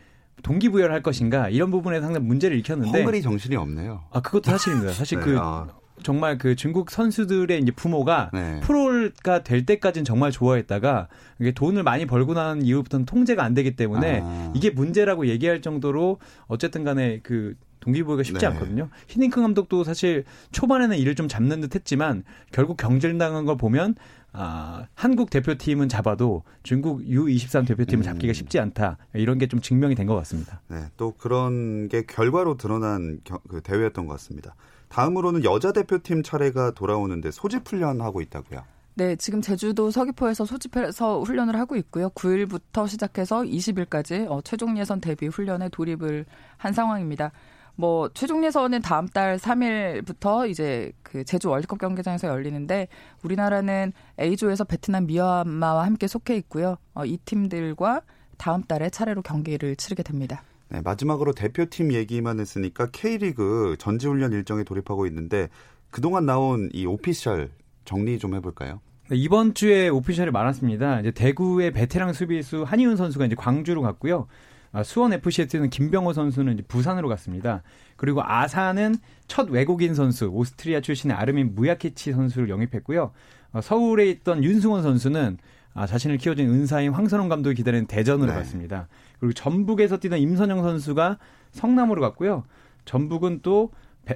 동기부여를 0.41 0.93
할 0.93 1.01
것인가 1.01 1.49
이런 1.49 1.71
부분에 1.71 2.01
상당히 2.01 2.25
문제를 2.25 2.57
일으켰는데 2.57 2.99
헝그리 2.99 3.21
정신이 3.21 3.55
없네요. 3.55 4.03
아 4.11 4.21
그것도 4.21 4.51
사실입니다. 4.51 4.93
사실 4.93 5.19
네, 5.21 5.25
그 5.25 5.37
아. 5.39 5.67
정말 6.01 6.37
그 6.37 6.55
중국 6.55 6.91
선수들의 6.91 7.59
이제 7.59 7.71
부모가 7.71 8.31
네. 8.33 8.59
프로가 8.61 9.43
될 9.43 9.65
때까지는 9.65 10.03
정말 10.03 10.31
좋아했다가 10.31 11.07
이게 11.39 11.51
돈을 11.51 11.83
많이 11.83 12.05
벌고 12.05 12.33
난 12.33 12.61
이후부터는 12.61 13.05
통제가 13.05 13.43
안 13.43 13.53
되기 13.53 13.75
때문에 13.75 14.21
아. 14.23 14.51
이게 14.55 14.69
문제라고 14.69 15.27
얘기할 15.27 15.61
정도로 15.61 16.19
어쨌든 16.47 16.83
간에 16.83 17.19
그 17.21 17.55
동기부여가 17.83 18.23
쉽지 18.23 18.39
네. 18.39 18.47
않거든요. 18.47 18.89
히닝크 19.07 19.41
감독도 19.41 19.83
사실 19.83 20.23
초반에는 20.51 20.97
일을 20.97 21.15
좀 21.15 21.27
잡는 21.27 21.61
듯 21.61 21.75
했지만 21.75 22.23
결국 22.51 22.77
경질당한 22.77 23.45
걸 23.45 23.57
보면 23.57 23.95
아, 24.35 24.87
한국 24.95 25.29
대표팀은 25.29 25.89
잡아도 25.89 26.43
중국 26.63 27.01
U23 27.01 27.67
대표팀을 27.67 28.01
음. 28.01 28.03
잡기가 28.03 28.33
쉽지 28.33 28.59
않다. 28.59 28.97
이런 29.13 29.37
게 29.37 29.45
좀 29.47 29.61
증명이 29.61 29.93
된 29.95 30.07
것 30.07 30.15
같습니다. 30.15 30.61
네, 30.69 30.85
또 30.97 31.13
그런 31.17 31.87
게 31.89 32.03
결과로 32.03 32.57
드러난 32.57 33.19
겨, 33.23 33.39
그 33.47 33.61
대회였던 33.61 34.07
것 34.07 34.13
같습니다. 34.13 34.55
다음으로는 34.89 35.43
여자 35.43 35.71
대표팀 35.71 36.23
차례가 36.23 36.71
돌아오는데 36.71 37.29
소집 37.31 37.67
훈련하고 37.69 38.21
있다고요. 38.21 38.63
네, 38.95 39.15
지금 39.15 39.41
제주도 39.41 39.89
서귀포에서 39.91 40.45
소집해서 40.45 41.21
훈련을 41.21 41.55
하고 41.55 41.75
있고요. 41.77 42.09
9일부터 42.09 42.87
시작해서 42.87 43.41
20일까지 43.41 44.29
어, 44.29 44.41
최종 44.43 44.77
예선 44.77 44.99
대비 45.01 45.27
훈련에 45.27 45.69
돌입을 45.69 46.25
한 46.57 46.73
상황입니다. 46.73 47.31
뭐 47.75 48.09
최종 48.13 48.45
예선은 48.45 48.81
다음 48.81 49.07
달 49.07 49.37
3일부터 49.37 50.49
이제 50.49 50.91
그 51.01 51.23
제주 51.23 51.49
월드컵 51.49 51.79
경기장에서 51.79 52.27
열리는데 52.27 52.87
우리나라는 53.23 53.93
A조에서 54.19 54.63
베트남 54.63 55.07
미얀마와 55.07 55.85
함께 55.85 56.07
속해 56.07 56.35
있고요. 56.37 56.77
어, 56.93 57.05
이 57.05 57.17
팀들과 57.17 58.01
다음 58.37 58.61
달에 58.63 58.89
차례로 58.89 59.21
경기를 59.21 59.75
치르게 59.75 60.03
됩니다. 60.03 60.43
네, 60.69 60.81
마지막으로 60.81 61.33
대표팀 61.33 61.93
얘기만 61.93 62.39
했으니까 62.39 62.87
K리그 62.91 63.75
전지훈련 63.79 64.31
일정에 64.31 64.63
돌입하고 64.63 65.05
있는데 65.07 65.49
그동안 65.89 66.25
나온 66.25 66.69
이 66.73 66.85
오피셜 66.85 67.51
정리 67.85 68.17
좀 68.17 68.35
해볼까요? 68.35 68.81
네, 69.09 69.17
이번 69.17 69.53
주에 69.53 69.89
오피셜이 69.89 70.31
많았습니다. 70.31 71.01
이제 71.01 71.11
대구의 71.11 71.71
베테랑 71.71 72.13
수비수 72.13 72.63
한희훈 72.63 72.95
선수가 72.95 73.25
이제 73.25 73.35
광주로 73.35 73.81
갔고요. 73.81 74.27
아, 74.73 74.81
수원 74.83 75.13
FC에 75.13 75.45
뛰는 75.45 75.69
김병오 75.69 76.13
선수는 76.13 76.59
부산으로 76.67 77.07
갔습니다. 77.07 77.61
그리고 77.95 78.21
아산은 78.23 78.95
첫 79.27 79.49
외국인 79.49 79.93
선수 79.93 80.25
오스트리아 80.25 80.81
출신의 80.81 81.15
아르민 81.15 81.53
무야키치 81.53 82.11
선수를 82.11 82.49
영입했고요. 82.49 83.11
어, 83.53 83.61
서울에 83.61 84.09
있던 84.09 84.43
윤승원 84.43 84.81
선수는 84.81 85.37
아, 85.75 85.85
자신을 85.85 86.17
키워준 86.17 86.49
은사인 86.49 86.91
황선홍 86.91 87.29
감독이 87.29 87.55
기다리는 87.55 87.85
대전으로 87.85 88.31
네. 88.31 88.37
갔습니다. 88.37 88.87
그리고 89.19 89.33
전북에서 89.33 89.97
뛰던 89.97 90.19
임선영 90.19 90.63
선수가 90.63 91.19
성남으로 91.51 92.01
갔고요. 92.01 92.43
전북은 92.85 93.39
또 93.43 93.71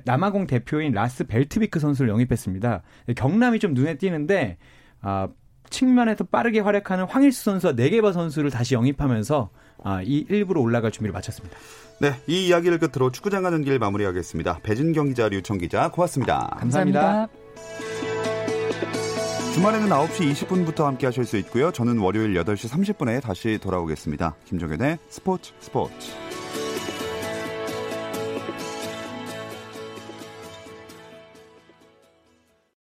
남아공 0.06 0.48
대표인 0.48 0.92
라스 0.92 1.26
벨트비크 1.26 1.80
선수를 1.80 2.10
영입했습니다. 2.10 2.82
경남이 3.16 3.60
좀 3.60 3.74
눈에 3.74 3.98
띄는데 3.98 4.58
아, 5.02 5.30
측면에서 5.70 6.24
빠르게 6.24 6.60
활약하는 6.60 7.06
황일수 7.06 7.44
선수와 7.44 7.74
네개바 7.74 8.12
선수를 8.12 8.50
다시 8.50 8.74
영입하면서 8.74 9.50
아, 9.84 10.02
이 10.04 10.26
일부로 10.30 10.62
올라갈 10.62 10.92
준비를 10.92 11.14
마쳤습니다. 11.14 11.58
네, 12.00 12.14
이 12.28 12.48
이야기를 12.48 12.80
끝으로 12.80 13.12
축구장 13.12 13.44
가는 13.44 13.64
길 13.64 13.80
마무리하겠습니다. 13.80 14.60
배진경 14.64 15.10
기자, 15.10 15.30
류청 15.30 15.58
기자, 15.58 15.90
고맙습니다. 15.90 16.56
감사합니다. 16.60 17.02
감사합니다. 17.02 17.48
주말에는 19.56 19.90
9시 19.90 20.32
20분부터 20.34 20.84
함께 20.84 21.08
하실 21.08 21.26
수 21.26 21.36
있고요. 21.38 21.72
저는 21.72 21.98
월요일 21.98 22.36
8시 22.36 22.70
30분에 22.70 23.20
다시 23.24 23.58
돌아오겠습니다. 23.60 24.36
김종현의 24.46 25.00
스포츠 25.10 25.52
스포츠. 25.60 26.12